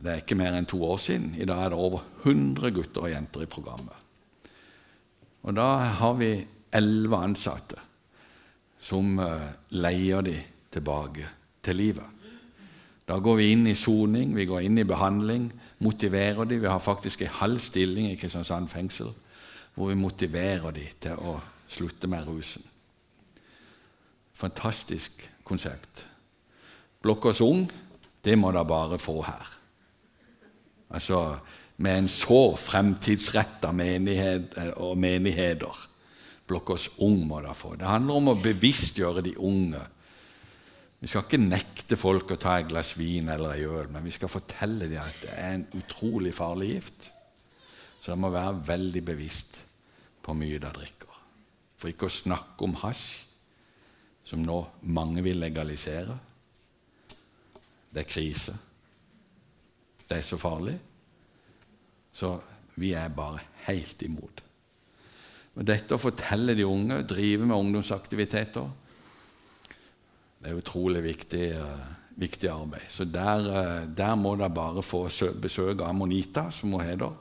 Det 0.00 0.12
er 0.12 0.22
ikke 0.22 0.38
mer 0.38 0.56
enn 0.56 0.68
to 0.70 0.80
år 0.86 1.00
siden. 1.02 1.34
I 1.36 1.48
dag 1.48 1.64
er 1.64 1.74
det 1.74 1.80
over 1.80 2.06
100 2.22 2.72
gutter 2.76 3.04
og 3.04 3.12
jenter 3.12 3.44
i 3.44 3.50
programmet. 3.50 4.06
Og 5.40 5.56
da 5.56 5.68
har 6.00 6.16
vi 6.20 6.32
elleve 6.76 7.20
ansatte 7.26 7.80
som 8.80 9.18
eh, 9.20 9.50
leier 9.76 10.24
de 10.24 10.38
tilbake 10.70 11.26
til 11.64 11.80
livet. 11.80 12.16
Da 13.10 13.18
går 13.18 13.40
vi 13.40 13.48
inn 13.50 13.66
i 13.66 13.74
soning, 13.74 14.36
vi 14.36 14.46
går 14.46 14.68
inn 14.68 14.78
i 14.78 14.86
behandling, 14.86 15.48
motiverer 15.82 16.46
de. 16.46 16.60
Vi 16.62 16.70
har 16.70 16.78
faktisk 16.78 17.24
en 17.26 17.38
halv 17.40 17.58
stilling 17.64 18.12
i 18.12 18.18
Kristiansand 18.20 18.70
fengsel 18.70 19.10
hvor 19.74 19.90
vi 19.90 19.98
motiverer 19.98 20.74
de 20.74 20.84
til 21.00 21.18
å 21.18 21.38
slutte 21.70 22.06
med 22.10 22.26
rusen. 22.28 22.69
Fantastisk 24.40 25.24
konsept. 25.44 26.06
Blokkås 27.02 27.40
ung, 27.44 27.66
det 28.24 28.36
må 28.38 28.52
dere 28.52 28.68
bare 28.68 28.98
få 29.00 29.20
her. 29.24 29.56
Altså 30.90 31.20
med 31.80 31.98
en 31.98 32.08
så 32.12 32.56
fremtidsretta 32.60 33.70
menighet 33.72 34.56
eh, 34.60 34.72
og 34.84 34.98
menigheter. 35.00 35.86
Blokkås 36.50 36.88
Ung 36.98 37.22
må 37.28 37.38
da 37.44 37.54
få. 37.54 37.76
Det 37.78 37.86
handler 37.86 38.18
om 38.18 38.32
å 38.32 38.40
bevisstgjøre 38.42 39.22
de 39.22 39.36
unge. 39.38 39.80
Vi 41.00 41.08
skal 41.08 41.24
ikke 41.24 41.40
nekte 41.40 41.96
folk 41.96 42.34
å 42.34 42.40
ta 42.40 42.58
et 42.58 42.68
glass 42.68 42.90
vin 42.98 43.30
eller 43.32 43.54
ei 43.54 43.64
øl, 43.64 43.88
men 43.88 44.04
vi 44.04 44.12
skal 44.12 44.28
fortelle 44.28 44.90
dem 44.90 45.00
at 45.00 45.22
det 45.22 45.30
er 45.32 45.54
en 45.54 45.66
utrolig 45.78 46.34
farlig 46.36 46.74
gift. 46.74 47.06
Så 48.02 48.12
de 48.12 48.18
må 48.20 48.32
være 48.34 48.58
veldig 48.66 49.04
bevisst 49.12 49.62
på 50.20 50.34
mye 50.36 50.58
de 50.60 50.74
drikker. 50.74 51.22
For 51.80 51.92
ikke 51.92 52.10
å 52.10 52.18
snakke 52.18 52.66
om 52.66 52.76
hasj, 52.82 53.06
som 54.24 54.42
nå 54.44 54.58
mange 54.92 55.22
vil 55.24 55.40
legalisere. 55.40 56.18
Det 57.90 58.04
er 58.04 58.10
krise. 58.10 58.54
Det 60.06 60.18
er 60.18 60.26
så 60.26 60.38
farlig. 60.38 60.76
Så 62.12 62.34
vi 62.80 62.92
er 62.96 63.12
bare 63.14 63.42
helt 63.66 64.02
imot. 64.02 64.42
Men 65.54 65.66
dette 65.66 65.96
å 65.96 66.00
fortelle 66.00 66.54
de 66.54 66.66
unge, 66.66 67.02
drive 67.08 67.46
med 67.46 67.56
ungdomsaktiviteter, 67.56 68.68
det 70.40 70.48
er 70.48 70.56
utrolig 70.56 71.02
viktig, 71.04 71.48
uh, 71.58 72.14
viktig 72.16 72.48
arbeid. 72.48 72.86
Så 72.88 73.04
der, 73.04 73.48
uh, 73.50 73.88
der 73.92 74.14
må 74.16 74.36
dere 74.38 74.54
bare 74.56 74.84
få 74.86 75.02
besøk 75.42 75.82
av 75.84 75.96
Monita, 75.98 76.46
som 76.54 76.72
hun 76.72 76.86
heter, 76.86 77.12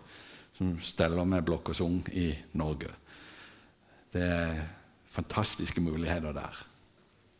som 0.55 0.77
steller 0.83 1.27
med 1.27 1.43
Blokkås 1.47 1.81
Ung 1.83 1.99
i 2.15 2.29
Norge. 2.59 2.93
Det 4.13 4.23
er 4.23 4.61
fantastiske 5.09 5.81
muligheter 5.83 6.33
der. 6.37 6.63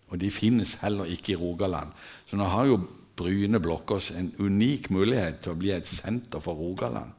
Og 0.09 0.17
de 0.21 0.31
finnes 0.33 0.77
heller 0.81 1.09
ikke 1.13 1.33
i 1.33 1.39
Rogaland. 1.39 1.91
Så 2.25 2.37
nå 2.37 2.47
har 2.49 2.69
jo 2.69 2.79
Bryne 3.19 3.59
Blokkås 3.59 4.11
en 4.15 4.31
unik 4.39 4.89
mulighet 4.95 5.43
til 5.43 5.53
å 5.53 5.59
bli 5.59 5.73
et 5.75 5.87
senter 5.87 6.41
for 6.43 6.57
Rogaland. 6.57 7.11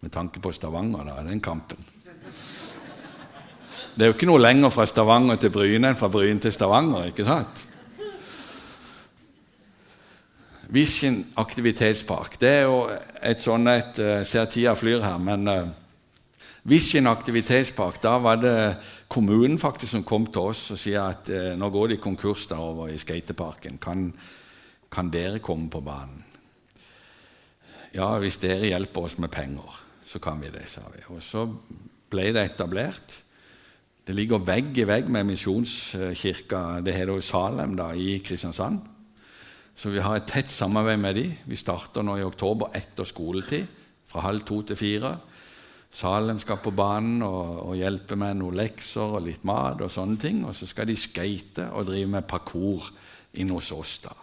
Med 0.00 0.12
tanke 0.12 0.40
på 0.40 0.52
Stavanger, 0.52 1.04
da, 1.06 1.20
den 1.24 1.42
kampen. 1.44 1.80
Det 3.94 4.06
er 4.06 4.10
jo 4.10 4.16
ikke 4.16 4.28
noe 4.30 4.40
lenger 4.40 4.72
fra 4.72 4.86
Stavanger 4.88 5.40
til 5.40 5.52
Bryne 5.54 5.90
enn 5.90 5.98
fra 5.98 6.08
Bryne 6.12 6.40
til 6.40 6.54
Stavanger. 6.54 7.10
ikke 7.10 7.26
sant? 7.26 7.66
Vision 10.70 11.24
aktivitetspark. 11.42 12.36
Det 12.40 12.50
er 12.50 12.62
jo 12.68 12.84
et 13.26 13.42
sånt 13.42 13.68
et 13.68 13.98
eh, 13.98 14.20
ser 14.24 14.46
tida 14.46 14.76
flyr 14.78 15.02
her, 15.02 15.18
men 15.18 15.48
uh, 15.50 15.79
Vision 16.70 17.10
aktivitetspark, 17.10 17.96
da 17.98 18.12
var 18.22 18.36
det 18.38 18.56
kommunen 19.10 19.58
faktisk 19.58 19.96
som 19.96 20.04
kom 20.06 20.28
til 20.30 20.52
oss 20.52 20.68
og 20.70 20.78
sier 20.78 21.02
at 21.02 21.30
eh, 21.34 21.54
nå 21.58 21.66
går 21.74 21.88
de 21.90 21.96
konkurs 22.02 22.44
der 22.46 22.62
over 22.62 22.92
i 22.92 22.98
skateparken. 23.00 23.80
Kan, 23.82 24.12
kan 24.86 25.10
dere 25.10 25.40
komme 25.42 25.66
på 25.72 25.80
banen? 25.82 26.20
Ja, 27.90 28.12
hvis 28.22 28.38
dere 28.38 28.70
hjelper 28.70 29.08
oss 29.08 29.16
med 29.18 29.32
penger, 29.34 29.80
så 30.06 30.20
kan 30.22 30.38
vi 30.38 30.52
det, 30.54 30.68
sa 30.70 30.84
vi. 30.94 31.02
Og 31.10 31.18
så 31.26 31.42
ble 32.10 32.28
det 32.36 32.44
etablert. 32.52 33.16
Det 34.06 34.14
ligger 34.14 34.46
vegg 34.46 34.78
i 34.78 34.86
vegg 34.86 35.10
med 35.10 35.26
Misjonskirka 35.26 36.78
det 36.86 36.94
heter 36.94 37.16
jo 37.16 37.24
Salem 37.24 37.74
da, 37.78 37.88
i 37.98 38.20
Kristiansand. 38.22 38.78
Så 39.74 39.90
vi 39.90 39.98
har 40.02 40.20
et 40.20 40.30
tett 40.30 40.50
samarbeid 40.54 41.02
med 41.02 41.18
dem. 41.18 41.34
Vi 41.50 41.58
starter 41.58 42.06
nå 42.06 42.14
i 42.20 42.26
oktober 42.26 42.70
etter 42.78 43.10
skoletid, 43.10 43.66
fra 44.10 44.22
halv 44.28 44.46
to 44.46 44.62
til 44.70 44.78
fire. 44.78 45.16
Salem 45.90 46.38
skal 46.38 46.60
på 46.62 46.70
banen 46.70 47.22
og, 47.26 47.70
og 47.70 47.78
hjelpe 47.78 48.16
med 48.18 48.38
noen 48.38 48.58
lekser 48.60 49.16
og 49.18 49.24
litt 49.26 49.44
mat. 49.48 49.82
Og 49.82 49.90
sånne 49.90 50.18
ting. 50.22 50.44
Og 50.46 50.54
så 50.54 50.68
skal 50.70 50.86
de 50.86 50.96
skate 50.98 51.66
og 51.74 51.88
drive 51.90 52.10
med 52.12 52.28
parkour 52.30 52.86
inne 53.34 53.56
hos 53.58 53.72
oss. 53.74 53.98
da. 54.04 54.14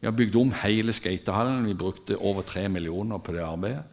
Vi 0.00 0.08
har 0.08 0.16
bygd 0.16 0.36
om 0.40 0.52
hele 0.62 0.94
skatehallen. 0.96 1.66
Vi 1.68 1.76
brukte 1.76 2.16
over 2.16 2.42
tre 2.42 2.68
millioner 2.68 3.20
på 3.20 3.36
det 3.36 3.44
arbeidet. 3.44 3.84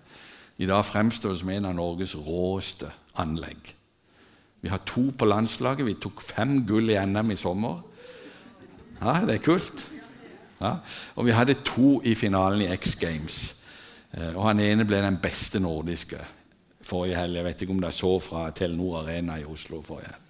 I 0.58 0.66
dag 0.66 0.86
fremstår 0.86 1.36
det 1.36 1.40
som 1.42 1.50
en 1.54 1.68
av 1.70 1.76
Norges 1.76 2.16
råeste 2.16 2.90
anlegg. 3.20 3.74
Vi 4.64 4.72
har 4.72 4.82
to 4.88 5.12
på 5.12 5.28
landslaget. 5.28 5.86
Vi 5.86 6.00
tok 6.02 6.24
fem 6.24 6.64
gull 6.66 6.90
i 6.90 6.98
NM 6.98 7.36
i 7.36 7.38
sommer. 7.38 7.84
Ja, 9.02 9.20
det 9.28 9.36
er 9.36 9.44
kult. 9.44 9.84
Ja. 10.62 10.78
Og 11.16 11.28
vi 11.28 11.36
hadde 11.36 11.60
to 11.68 12.00
i 12.02 12.16
finalen 12.16 12.64
i 12.66 12.72
X 12.74 12.96
Games. 12.96 13.56
Eh, 14.16 14.32
og 14.32 14.48
han 14.48 14.64
ene 14.64 14.88
ble 14.88 15.04
den 15.04 15.20
beste 15.22 15.60
nordiske 15.62 16.24
forrige 16.88 17.20
helg. 17.20 17.40
Jeg 17.40 17.48
vet 17.48 17.62
ikke 17.64 17.76
om 17.76 17.84
dere 17.84 17.96
så 17.96 18.14
fra 18.24 18.48
Telenor 18.56 19.02
Arena 19.04 19.38
i 19.40 19.46
Oslo 19.48 19.82
forrige 19.86 20.14
helg. 20.14 20.24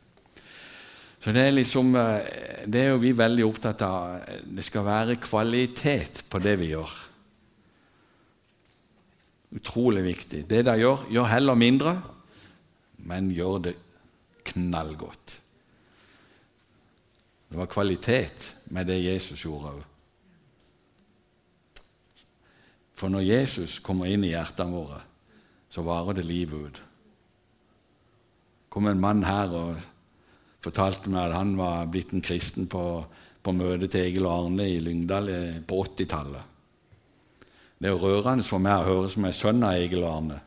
Så 1.17 1.33
det 1.33 1.41
er 1.43 1.55
liksom 1.55 1.95
eh, 1.97 2.65
Det 2.69 2.81
er 2.81 2.93
jo 2.93 3.01
vi 3.01 3.11
veldig 3.17 3.45
opptatt 3.47 3.81
av. 3.85 4.27
Det 4.43 4.63
skal 4.65 4.85
være 4.85 5.19
kvalitet 5.21 6.23
på 6.29 6.39
det 6.43 6.55
vi 6.61 6.71
gjør. 6.73 6.93
Utrolig 9.57 10.03
viktig. 10.05 10.43
Det 10.49 10.63
dere 10.65 10.79
gjør, 10.81 11.07
gjør 11.11 11.29
heller 11.31 11.59
mindre, 11.59 11.93
men 13.07 13.31
gjør 13.31 13.61
det 13.69 13.75
knallgodt. 14.51 15.37
Det 17.47 17.59
var 17.59 17.69
kvalitet 17.71 18.53
med 18.75 18.89
det 18.89 18.99
Jesus 18.99 19.45
gjorde 19.45 19.71
òg. 19.71 19.85
For 22.97 23.13
når 23.13 23.23
Jesus 23.23 23.77
kommer 23.79 24.09
inn 24.09 24.25
i 24.25 24.33
hjertene 24.33 24.73
våre, 24.73 24.99
så 25.77 25.83
varer 25.85 26.13
det 26.17 26.23
livet 26.25 26.57
ut. 26.57 26.77
Kom 28.73 28.87
en 28.89 28.97
mann 28.99 29.19
her 29.27 29.51
og 29.53 29.75
fortalte 30.65 31.11
meg 31.13 31.27
at 31.27 31.37
han 31.37 31.51
var 31.59 31.85
blitt 31.93 32.15
en 32.17 32.23
kristen 32.25 32.65
på, 32.65 33.05
på 33.45 33.53
møtet 33.53 33.93
til 33.93 34.07
Egil 34.07 34.25
og 34.25 34.47
Arne 34.47 34.65
i 34.65 34.79
Lyngdal 34.81 35.29
på 35.69 35.83
80-tallet. 35.85 36.41
Det 37.77 37.85
er 37.85 37.93
jo 37.93 38.01
rørende 38.01 38.47
for 38.47 38.57
meg 38.57 38.81
å 38.81 38.87
høre 38.89 39.13
som 39.13 39.29
er 39.29 39.37
sønn 39.37 39.61
av 39.69 39.77
Egil 39.77 40.01
og 40.01 40.15
Arne. 40.15 40.41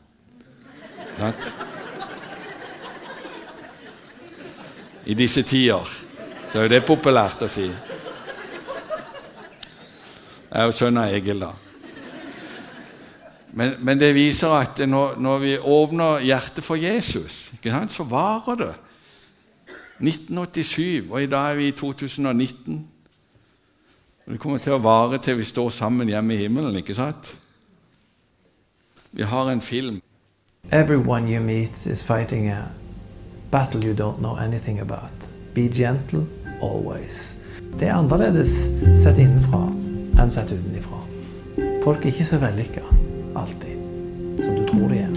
I 5.07 5.15
disse 5.15 5.47
tider. 5.47 5.87
Så 6.51 6.59
er 6.59 6.67
jo 6.67 6.75
det 6.75 6.83
populært 6.91 7.47
å 7.47 7.55
si. 7.55 7.71
Jeg 10.51 10.59
er 10.59 10.67
jo 10.67 10.75
sønn 10.75 10.99
av 10.99 11.15
Egil, 11.15 11.47
da. 11.47 11.55
Men, 13.53 13.75
men, 13.79 13.99
det 14.01 14.15
viser 14.15 14.49
at 14.49 14.79
når, 14.89 15.17
når, 15.19 15.39
vi 15.39 15.59
åpner 15.59 16.21
hjertet 16.23 16.65
for 16.65 16.79
Jesus, 16.79 17.53
så 17.89 18.05
varer 18.05 18.57
det. 18.57 18.75
1987, 20.01 21.11
og 21.11 21.23
i 21.23 21.27
dag 21.27 21.53
er 21.53 21.57
vi 21.57 21.69
i 21.69 21.71
2019. 21.71 22.89
Og 24.27 24.33
Det 24.33 24.41
kommer 24.41 24.59
til 24.59 24.73
å 24.73 24.79
vare 24.79 25.19
til 25.19 25.37
vi 25.37 25.45
står 25.45 25.69
sammen 25.69 26.09
hjemme 26.09 26.35
i 26.35 26.45
himmelen, 26.45 26.77
ikke 26.77 26.95
sant? 26.95 27.35
Vi 29.13 29.23
har 29.23 29.51
en 29.51 29.61
film. 29.61 30.01
Everyone 30.71 31.29
you 31.29 31.41
meet 31.41 31.87
is 31.87 32.03
fighting 32.03 32.49
a 32.49 32.71
battle 33.51 33.85
you 33.85 33.95
don't 33.95 34.19
know 34.19 34.37
anything 34.37 34.81
about. 34.81 35.29
Be 35.55 35.69
gentle 35.69 36.27
always. 36.63 37.35
Det 37.81 37.89
er 37.89 37.95
annerledes 37.95 38.69
sett 39.03 39.19
innenfra 39.19 39.67
enn 40.21 40.31
sett 40.31 40.53
utenfra. 40.53 41.03
Folk 41.85 42.05
er 42.05 42.13
ikke 42.15 42.29
så 42.29 42.39
vellykka 42.39 43.00
alltid 43.41 43.77
som 44.45 44.57
du 44.57 44.67
tror 44.69 44.89
de 44.89 44.99
er. 44.99 45.13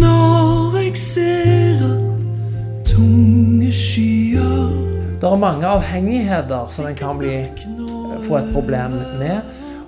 Når 0.00 0.78
jeg 0.82 0.96
ser 0.96 1.84
at 1.86 2.24
tunge 2.86 3.72
skyer 3.72 4.74
Det 5.20 5.26
er 5.26 5.36
mange 5.36 5.66
avhengigheter 5.66 6.66
som 6.70 6.86
en 6.86 6.94
kan 6.94 7.18
bli, 7.18 7.42
få 8.28 8.36
et 8.36 8.52
problem 8.54 8.90
med. 9.18 9.40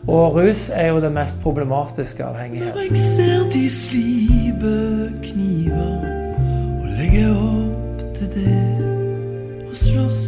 Og 0.08 0.34
rus 0.34 0.70
er 0.74 0.86
jo 0.86 1.00
det 1.00 1.12
mest 1.12 1.42
problematiske 1.42 2.24
avhengigheten. 2.24 2.80
Jeg 2.90 2.98
ser 2.98 3.50
de 3.52 3.70
slipe 3.70 4.74
kniver 5.22 6.02
og 6.82 6.88
legger 6.98 7.30
opp 7.36 8.02
til 8.18 8.32
det 8.34 8.58
å 9.70 9.76
slåss. 9.84 10.20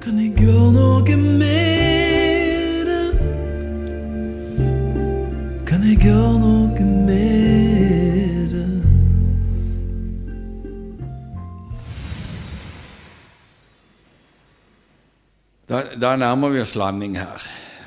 Kan 0.00 0.22
jeg 0.22 0.32
gjøre 0.40 0.72
noe 0.78 1.20
med 1.20 1.65
Da, 15.96 16.10
nærmer 16.16 16.50
vi 16.52 16.60
oss 16.60 16.74
landing 16.76 17.14
her. 17.16 17.44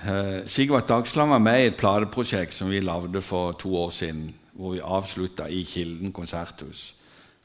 Eh, 0.10 0.48
Sigvart 0.50 0.88
Dagsland 0.90 1.30
var 1.30 1.42
med 1.46 1.62
i 1.62 1.68
et 1.70 1.76
plateprosjekt 1.78 2.56
som 2.56 2.72
vi 2.72 2.80
lagde 2.82 3.22
for 3.22 3.52
to 3.52 3.76
år 3.78 3.90
siden, 3.94 4.32
hvor 4.54 4.74
vi 4.74 4.82
avslutta 4.82 5.46
i 5.46 5.62
Kilden 5.64 6.12
konserthus. 6.12 6.96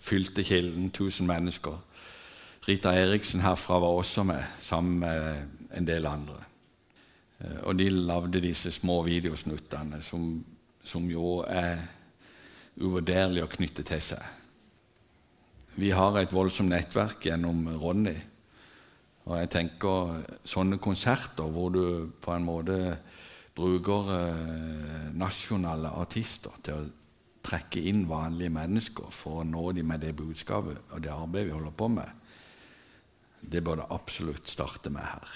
Fylte 0.01 0.45
Kilden, 0.45 0.87
1000 0.87 1.27
mennesker. 1.27 1.77
Rita 2.69 2.95
Eriksen 2.97 3.41
herfra 3.45 3.79
var 3.79 3.89
også 3.89 4.23
med, 4.25 4.43
sammen 4.61 4.99
med 4.99 5.43
en 5.77 5.87
del 5.87 6.07
andre. 6.07 6.41
Eh, 7.41 7.61
og 7.63 7.79
de 7.79 7.89
lagde 7.89 8.41
disse 8.41 8.73
små 8.73 9.03
videosnuttene, 9.03 10.01
som, 10.03 10.45
som 10.85 11.11
jo 11.11 11.43
er 11.47 11.77
uvurderlige 12.77 13.45
å 13.45 13.53
knytte 13.53 13.83
til 13.83 14.01
seg. 14.01 14.23
Vi 15.77 15.91
har 15.91 16.17
et 16.17 16.33
voldsomt 16.33 16.73
nettverk 16.73 17.27
gjennom 17.29 17.69
Ronny 17.83 18.17
og 19.25 19.39
jeg 19.39 19.51
tenker 19.53 20.19
sånne 20.45 20.79
konserter 20.83 21.49
hvor 21.53 21.71
du 21.73 22.11
på 22.21 22.35
en 22.35 22.45
måte 22.45 22.77
bruker 23.57 24.11
eh, 24.13 25.07
nasjonale 25.17 25.95
artister 25.97 26.59
til 26.65 26.83
å 26.83 26.91
trekke 27.45 27.81
inn 27.89 28.05
vanlige 28.09 28.53
mennesker 28.53 29.09
for 29.13 29.41
å 29.41 29.47
nå 29.49 29.71
dem 29.77 29.89
med 29.93 30.03
det 30.05 30.13
budskapet 30.17 30.93
og 30.93 31.03
det 31.05 31.13
arbeidet 31.13 31.49
vi 31.49 31.57
holder 31.57 31.77
på 31.77 31.89
med, 31.93 32.21
det 33.45 33.65
bør 33.65 33.83
det 33.83 33.91
absolutt 33.93 34.49
starte 34.49 34.93
med 34.93 35.05
her. 35.05 35.35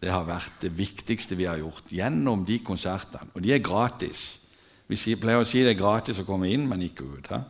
Det 0.00 0.12
har 0.12 0.28
vært 0.28 0.62
det 0.64 0.72
viktigste 0.76 1.36
vi 1.36 1.48
har 1.48 1.60
gjort 1.60 1.92
gjennom 1.92 2.44
de 2.48 2.58
konsertene. 2.64 3.32
Og 3.34 3.44
de 3.44 3.52
er 3.52 3.64
gratis. 3.64 4.40
Vi 4.88 5.16
pleier 5.20 5.42
å 5.42 5.48
si 5.48 5.60
det 5.64 5.74
er 5.74 5.80
gratis 5.80 6.20
å 6.22 6.28
komme 6.28 6.48
inn, 6.52 6.64
men 6.68 6.84
ikke 6.86 7.04
ut. 7.04 7.28
He? 7.32 7.40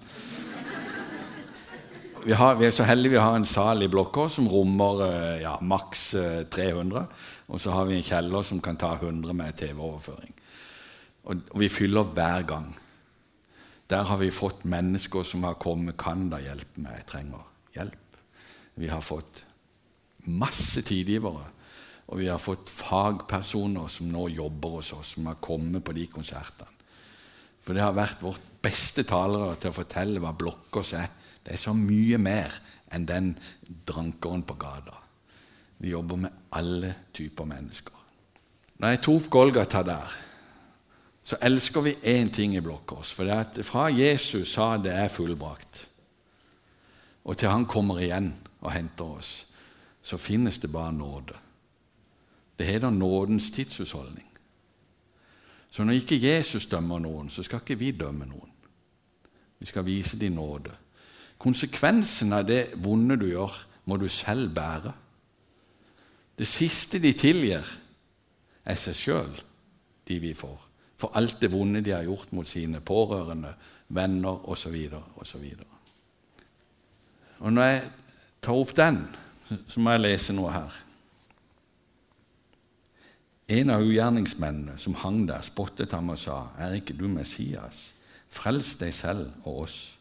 Vi, 2.25 2.33
har, 2.37 2.55
vi, 2.61 2.67
er 2.69 2.75
så 2.75 2.85
heldige 2.85 3.15
vi 3.15 3.21
har 3.23 3.37
en 3.39 3.47
sal 3.49 3.81
i 3.81 3.89
blokka 3.89 4.27
som 4.29 4.49
rommer 4.51 5.05
eh, 5.07 5.43
ja, 5.45 5.55
maks 5.65 6.11
300. 6.53 7.01
Eh, 7.01 7.29
og 7.49 7.61
så 7.63 7.73
har 7.73 7.87
vi 7.89 7.97
en 7.97 8.05
kjeller 8.05 8.45
som 8.45 8.61
kan 8.61 8.77
ta 8.77 8.93
100 8.99 9.33
med 9.37 9.57
TV-overføring. 9.57 10.35
Og, 11.25 11.45
og, 11.51 11.57
vi 11.63 11.71
fyller 11.73 12.11
hver 12.13 12.45
gang. 12.49 12.67
Der 13.91 14.05
har 14.07 14.21
vi 14.21 14.29
fått 14.31 14.67
mennesker 14.69 15.25
som 15.25 15.45
har 15.49 15.57
kommet 15.59 15.97
'Kan 15.97 16.29
da 16.31 16.39
hjelpe 16.39 16.81
meg? 16.81 16.93
Jeg 16.99 17.07
trenger 17.07 17.47
hjelp.' 17.75 18.21
Vi 18.77 18.87
har 18.87 19.01
fått 19.01 19.45
masse 20.27 20.83
tidgivere. 20.83 21.47
Og 22.09 22.19
vi 22.19 22.27
har 22.29 22.39
fått 22.39 22.69
fagpersoner 22.69 23.89
som 23.89 24.11
nå 24.11 24.29
jobber 24.29 24.69
hos 24.69 24.93
oss, 24.93 25.15
som 25.15 25.27
har 25.27 25.41
kommet 25.41 25.85
på 25.85 25.93
de 25.93 26.07
konsertene. 26.07 26.69
For 27.63 27.75
det 27.75 27.83
har 27.83 27.95
vært 27.95 28.23
vårt 28.23 28.43
beste 28.63 29.05
talere 29.05 29.55
til 29.61 29.71
å 29.71 29.77
fortelle 29.77 30.21
hva 30.21 30.33
Blokkås 30.37 30.93
er. 30.99 31.09
Det 31.47 31.55
er 31.55 31.61
så 31.61 31.75
mye 31.77 32.19
mer 32.19 32.55
enn 32.93 33.07
den 33.09 33.31
drankeren 33.87 34.43
på 34.43 34.55
gata. 34.61 34.97
Vi 35.81 35.91
jobber 35.91 36.17
med 36.17 36.31
alle 36.53 36.95
typer 37.13 37.45
mennesker. 37.49 37.95
Når 38.81 38.89
jeg 38.89 39.03
tok 39.05 39.31
Golgata 39.31 39.83
der, 39.83 40.17
så 41.25 41.37
elsker 41.43 41.81
vi 41.81 41.93
én 41.93 42.31
ting 42.33 42.57
i 42.57 42.61
Blokkås. 42.61 43.13
For 43.13 43.25
det 43.25 43.33
er 43.33 43.45
at 43.45 43.61
fra 43.65 43.89
Jesus 43.93 44.53
sa 44.53 44.77
det 44.77 44.93
er 44.93 45.09
fullbrakt, 45.09 45.87
og 47.25 47.37
til 47.37 47.49
han 47.49 47.67
kommer 47.67 48.01
igjen 48.01 48.33
og 48.61 48.73
henter 48.73 49.05
oss, 49.05 49.47
så 50.03 50.17
finnes 50.17 50.59
det 50.59 50.73
bare 50.73 50.93
nåde. 50.93 51.37
Det 52.59 52.67
heter 52.67 52.91
nådens 52.91 53.51
tidsutholdning. 53.51 54.27
Så 55.71 55.85
når 55.85 55.93
ikke 55.93 56.19
Jesus 56.23 56.67
dømmer 56.67 56.99
noen, 56.99 57.31
så 57.31 57.43
skal 57.43 57.61
ikke 57.63 57.79
vi 57.79 57.91
dømme 57.91 58.27
noen. 58.27 58.51
Vi 59.59 59.67
skal 59.67 59.85
vise 59.87 60.19
dem 60.19 60.33
nåde. 60.33 60.73
Konsekvensen 61.41 62.35
av 62.37 62.45
det 62.49 62.75
vonde 62.85 63.17
du 63.21 63.31
gjør, 63.31 63.55
må 63.89 63.97
du 63.97 64.09
selv 64.13 64.53
bære. 64.55 64.93
Det 66.37 66.49
siste 66.49 67.01
de 67.01 67.13
tilgir, 67.17 67.65
er 68.65 68.77
seg 68.79 68.97
sjøl, 68.97 69.33
de 70.09 70.19
vi 70.21 70.35
får. 70.37 70.59
For 71.01 71.17
alt 71.17 71.41
det 71.41 71.49
vonde 71.53 71.81
de 71.85 71.95
har 71.97 72.05
gjort 72.05 72.33
mot 72.37 72.49
sine 72.49 72.83
pårørende, 72.85 73.55
venner 73.89 74.45
osv. 74.53 74.77
Og 77.41 77.53
når 77.53 77.63
jeg 77.71 77.83
tar 78.45 78.61
opp 78.61 78.75
den, 78.77 79.01
så 79.67 79.81
må 79.81 79.97
jeg 79.97 80.05
lese 80.05 80.37
noe 80.37 80.53
her. 80.55 80.77
En 83.51 83.73
av 83.75 83.83
ugjerningsmennene 83.83 84.77
som 84.79 84.95
hang 85.01 85.25
der, 85.27 85.43
spottet 85.43 85.93
ham 85.97 86.13
og 86.13 86.19
sa, 86.19 86.53
'Er 86.59 86.77
ikke 86.79 86.95
du 86.95 87.09
Messias? 87.09 87.95
Frels 88.29 88.75
deg 88.75 88.95
selv 88.95 89.33
og 89.45 89.59
oss.' 89.65 90.00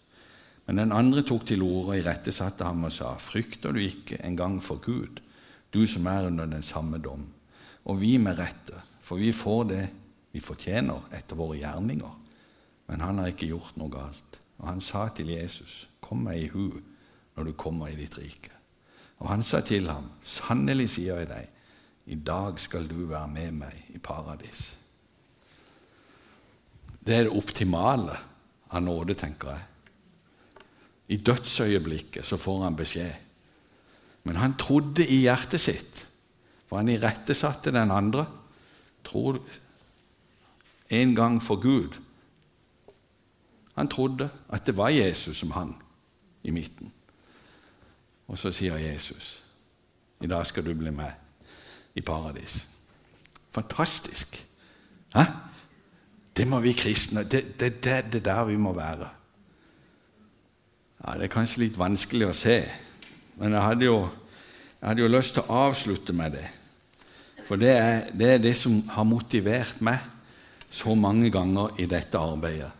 Men 0.70 0.78
den 0.78 0.91
andre 0.93 1.24
tok 1.26 1.47
til 1.49 1.63
orde 1.65 1.95
og 1.95 1.97
irettesatte 1.97 2.61
ham 2.61 2.84
og 2.86 2.91
sa, 2.93 3.15
'Frykter 3.17 3.72
du 3.74 3.80
ikke 3.82 4.22
engang 4.22 4.59
for 4.63 4.78
Gud?' 4.78 5.22
du 5.74 5.88
som 5.88 6.05
er 6.05 6.28
under 6.28 6.45
den 6.45 6.63
samme 6.63 6.97
dom. 6.97 7.26
Og 7.86 8.01
vi 8.01 8.17
med 8.17 8.38
rette, 8.38 8.78
for 9.01 9.15
vi 9.15 9.32
får 9.32 9.63
det 9.63 9.89
vi 10.32 10.39
fortjener 10.39 11.09
etter 11.11 11.36
våre 11.36 11.57
gjerninger. 11.57 12.20
Men 12.88 13.01
han 13.01 13.17
har 13.17 13.28
ikke 13.28 13.49
gjort 13.49 13.78
noe 13.78 13.89
galt. 13.89 14.39
Og 14.59 14.67
han 14.67 14.82
sa 14.82 15.07
til 15.09 15.30
Jesus, 15.34 15.88
kom 16.01 16.24
meg 16.24 16.43
i 16.43 16.51
hu 16.53 16.70
når 17.36 17.43
du 17.43 17.53
kommer 17.53 17.88
i 17.88 17.97
ditt 17.97 18.17
rike. 18.17 18.51
Og 19.20 19.30
han 19.30 19.43
sa 19.43 19.61
til 19.61 19.89
ham, 19.89 20.11
sannelig 20.24 20.89
sier 20.89 21.17
jeg 21.17 21.30
deg, 21.30 21.49
i 22.05 22.15
dag 22.15 22.59
skal 22.59 22.88
du 22.88 23.05
være 23.05 23.28
med 23.28 23.51
meg 23.51 23.89
i 23.89 23.97
paradis. 23.97 24.76
Det 26.99 27.15
er 27.15 27.24
det 27.26 27.38
optimale 27.38 28.17
av 28.70 28.84
nåde, 28.84 29.17
tenker 29.17 29.49
jeg. 29.49 29.65
I 31.10 31.18
dødsøyeblikket 31.18 32.26
så 32.26 32.38
får 32.38 32.64
han 32.64 32.78
beskjed 32.78 33.30
men 34.30 34.36
han 34.36 34.53
trodde 34.60 35.05
i 35.07 35.24
hjertet 35.24 35.62
sitt, 35.64 36.03
for 36.68 36.78
han 36.78 36.91
irettesatte 36.91 37.72
den 37.74 37.91
andre. 37.91 38.28
Tror 39.05 39.39
en 40.93 41.16
gang 41.16 41.39
for 41.41 41.57
Gud. 41.62 41.97
Han 43.74 43.89
trodde 43.89 44.30
at 44.49 44.66
det 44.68 44.76
var 44.78 44.93
Jesus 44.93 45.38
som 45.38 45.55
hang 45.55 45.74
i 46.43 46.51
midten. 46.51 46.91
Og 48.28 48.38
så 48.38 48.51
sier 48.51 48.78
Jesus, 48.78 49.43
'I 50.22 50.28
dag 50.28 50.45
skal 50.45 50.66
du 50.66 50.74
bli 50.74 50.91
med 50.91 51.12
i 51.95 52.01
paradis'. 52.01 52.66
Fantastisk! 53.51 54.45
Hæ? 55.16 55.24
Det 56.38 56.47
må 56.47 56.60
vi 56.60 56.74
kristne 56.74 57.24
Det 57.24 57.62
er 57.62 57.70
det, 57.70 58.14
det 58.14 58.26
der 58.26 58.43
vi 58.43 58.55
må 58.55 58.74
være. 58.74 59.10
Ja, 60.99 61.17
Det 61.17 61.29
er 61.29 61.33
kanskje 61.33 61.63
litt 61.65 61.79
vanskelig 61.79 62.29
å 62.29 62.35
se 62.35 62.59
men 63.39 63.55
jeg 63.55 63.63
hadde, 63.63 63.87
jo, 63.87 63.99
jeg 64.81 64.87
hadde 64.89 65.03
jo 65.05 65.11
lyst 65.11 65.37
til 65.37 65.45
å 65.45 65.61
avslutte 65.69 66.15
med 66.15 66.35
det. 66.35 66.47
For 67.47 67.59
det 67.59 67.71
er, 67.71 68.09
det 68.13 68.33
er 68.33 68.41
det 68.43 68.51
som 68.59 68.81
har 68.91 69.07
motivert 69.07 69.79
meg 69.85 70.03
så 70.69 70.93
mange 70.99 71.31
ganger 71.33 71.79
i 71.79 71.87
dette 71.89 72.19
arbeidet. 72.19 72.73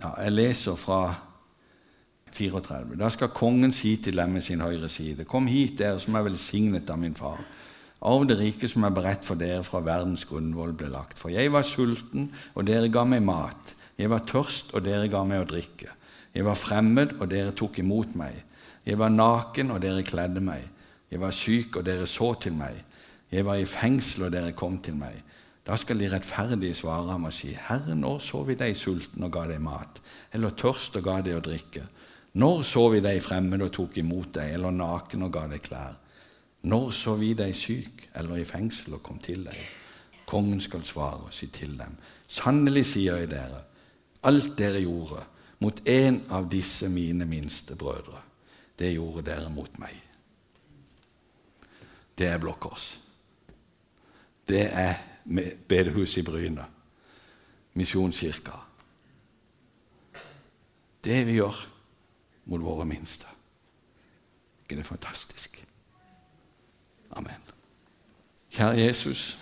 Ja, 0.00 0.14
jeg 0.24 0.34
leser 0.34 0.80
fra 0.80 1.02
34. 2.32 2.96
Da 2.98 3.12
skal 3.12 3.34
kongen 3.36 3.76
si 3.76 3.98
til 4.02 4.16
dem 4.18 4.32
med 4.38 4.42
sin 4.42 4.64
høyre 4.64 4.88
side.: 4.88 5.28
Kom 5.28 5.46
hit, 5.46 5.76
dere 5.78 6.00
som 6.00 6.16
er 6.16 6.24
velsignet 6.26 6.90
av 6.90 6.98
min 6.98 7.14
far. 7.14 7.44
Arv 8.02 8.24
det 8.26 8.40
rike 8.40 8.66
som 8.66 8.88
er 8.88 8.96
beredt 8.96 9.22
for 9.22 9.38
dere 9.38 9.62
fra 9.62 9.84
verdens 9.84 10.24
grunnvoll 10.26 10.72
ble 10.74 10.88
lagt. 10.90 11.20
For 11.20 11.30
jeg 11.30 11.52
var 11.52 11.62
sulten, 11.62 12.32
og 12.56 12.66
dere 12.66 12.88
ga 12.90 13.04
meg 13.04 13.22
mat. 13.22 13.76
Jeg 14.00 14.10
var 14.10 14.24
tørst, 14.26 14.72
og 14.74 14.82
dere 14.82 15.12
ga 15.12 15.22
meg 15.28 15.44
å 15.44 15.50
drikke. 15.52 15.92
Jeg 16.34 16.44
var 16.44 16.56
fremmed, 16.56 17.18
og 17.20 17.28
dere 17.30 17.52
tok 17.52 17.78
imot 17.82 18.14
meg. 18.16 18.38
Jeg 18.86 18.98
var 18.98 19.12
naken, 19.12 19.70
og 19.70 19.82
dere 19.82 20.02
kledde 20.02 20.40
meg. 20.40 20.64
Jeg 21.10 21.20
var 21.20 21.30
syk, 21.36 21.76
og 21.76 21.86
dere 21.86 22.06
så 22.06 22.32
til 22.40 22.56
meg. 22.56 22.78
Jeg 23.32 23.44
var 23.46 23.60
i 23.60 23.68
fengsel, 23.68 24.26
og 24.28 24.32
dere 24.32 24.52
kom 24.56 24.78
til 24.82 24.96
meg. 24.96 25.20
Da 25.66 25.76
skal 25.78 26.00
de 26.00 26.08
rettferdige 26.10 26.74
svare 26.74 27.12
ham 27.12 27.28
og 27.28 27.32
si, 27.32 27.52
Herre, 27.68 27.94
når 27.94 28.18
så 28.18 28.42
vi 28.48 28.56
deg 28.58 28.74
sulten 28.76 29.22
og 29.22 29.30
ga 29.32 29.44
deg 29.46 29.60
mat, 29.62 30.00
eller 30.34 30.56
tørst 30.58 30.96
og 30.98 31.04
ga 31.06 31.20
deg 31.22 31.38
å 31.38 31.44
drikke? 31.44 31.84
Når 32.42 32.62
så 32.66 32.88
vi 32.90 33.02
deg 33.04 33.20
fremmed 33.22 33.62
og 33.62 33.70
tok 33.76 34.00
imot 34.02 34.32
deg, 34.34 34.56
eller 34.56 34.74
naken 34.74 35.28
og 35.28 35.34
ga 35.36 35.44
deg 35.52 35.62
klær? 35.62 36.00
Når 36.66 36.90
så 36.96 37.14
vi 37.20 37.32
deg 37.38 37.54
syk 37.54 38.08
eller 38.18 38.40
i 38.40 38.46
fengsel 38.48 38.96
og 38.96 39.02
kom 39.06 39.20
til 39.22 39.44
deg? 39.46 39.60
Kongen 40.26 40.60
skal 40.62 40.82
svare 40.86 41.28
og 41.28 41.34
si 41.34 41.50
til 41.52 41.76
dem, 41.78 41.94
sannelig 42.26 42.86
sier 42.94 43.20
jeg 43.20 43.30
dere, 43.30 43.60
alt 44.26 44.54
dere 44.58 44.80
gjorde 44.80 45.26
mot 45.62 45.82
en 45.88 46.18
av 46.34 46.48
disse 46.50 46.88
mine 46.90 47.26
minste 47.28 47.76
brødre, 47.78 48.18
det 48.78 48.94
gjorde 48.96 49.22
dere 49.30 49.50
mot 49.52 49.78
meg. 49.78 49.94
Det 52.18 52.26
er 52.26 52.40
Blokkås. 52.42 52.96
Det 54.48 54.64
er 54.66 54.98
bedehuset 55.68 56.22
i 56.22 56.26
Bryne. 56.26 56.64
Misjonskirka. 57.78 58.58
Det 61.04 61.22
vi 61.26 61.38
gjør 61.38 61.62
mot 62.44 62.60
våre 62.62 62.86
minste. 62.86 63.26
ikke 64.62 64.76
det 64.76 64.86
fantastisk? 64.86 65.64
Amen. 67.10 67.40
Kjære 68.50 68.80
Jesus. 68.80 69.38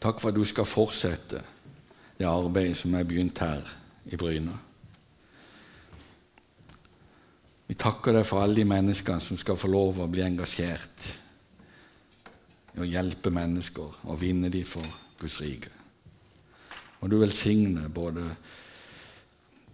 Takk 0.00 0.20
for 0.20 0.28
at 0.28 0.34
du 0.34 0.44
skal 0.44 0.64
fortsette 0.64 1.42
det 2.18 2.26
arbeidet 2.26 2.76
som 2.76 2.94
er 2.94 3.06
begynt 3.06 3.38
her 3.38 3.62
i 4.10 4.16
Bryne. 4.16 4.56
Vi 7.68 7.76
takker 7.76 8.16
deg 8.16 8.24
for 8.26 8.42
alle 8.42 8.56
de 8.56 8.64
menneskene 8.68 9.20
som 9.20 9.36
skal 9.38 9.58
få 9.60 9.68
lov 9.68 10.00
å 10.00 10.08
bli 10.10 10.24
engasjert 10.24 11.10
i 12.74 12.80
å 12.80 12.86
hjelpe 12.88 13.30
mennesker 13.34 14.06
og 14.08 14.20
vinne 14.20 14.48
dem 14.50 14.64
for 14.66 14.86
Guds 15.20 15.36
rike. 15.42 15.74
Og 17.00 17.10
du 17.10 17.18
velsigne 17.20 17.88
både 17.92 18.24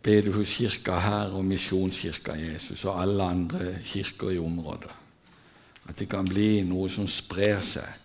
bedehuskirka 0.05 0.99
her 1.01 1.37
og 1.39 1.47
misjonskirka 1.49 2.35
Jesus 2.37 2.85
og 2.85 3.01
alle 3.01 3.25
andre 3.25 3.79
kirker 3.85 4.35
i 4.35 4.43
området. 4.43 4.91
At 5.89 6.01
det 6.01 6.09
kan 6.11 6.29
bli 6.29 6.65
noe 6.67 6.91
som 6.93 7.07
sprer 7.09 7.61
seg, 7.65 8.04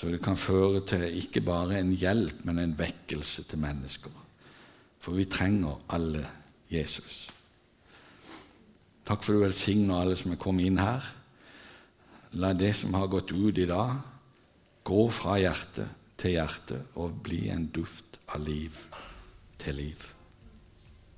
så 0.00 0.08
det 0.08 0.22
kan 0.24 0.38
føre 0.40 0.80
til 0.88 1.02
ikke 1.20 1.42
bare 1.44 1.76
en 1.76 1.90
hjelp, 1.92 2.38
men 2.48 2.58
en 2.58 2.72
vekkelse 2.78 3.42
til 3.50 3.60
mennesker. 3.60 4.12
For 4.96 5.12
vi 5.12 5.26
trenger 5.28 5.76
alle 5.92 6.22
Jesus. 6.72 7.26
Takk 9.04 9.20
for 9.20 9.36
du 9.36 9.42
velsigner 9.42 10.00
alle 10.00 10.16
som 10.16 10.32
er 10.32 10.40
kommet 10.40 10.70
inn 10.70 10.80
her. 10.80 11.04
La 12.40 12.54
det 12.56 12.72
som 12.78 12.96
har 12.96 13.10
gått 13.12 13.34
ut 13.34 13.60
i 13.60 13.68
dag, 13.68 13.92
gå 14.88 15.02
fra 15.12 15.36
hjerte 15.42 15.84
til 16.16 16.38
hjerte 16.38 16.80
og 16.96 17.20
bli 17.26 17.42
en 17.52 17.68
duft 17.68 18.16
av 18.32 18.40
liv 18.46 18.80
til 19.60 19.82
liv. 19.82 20.08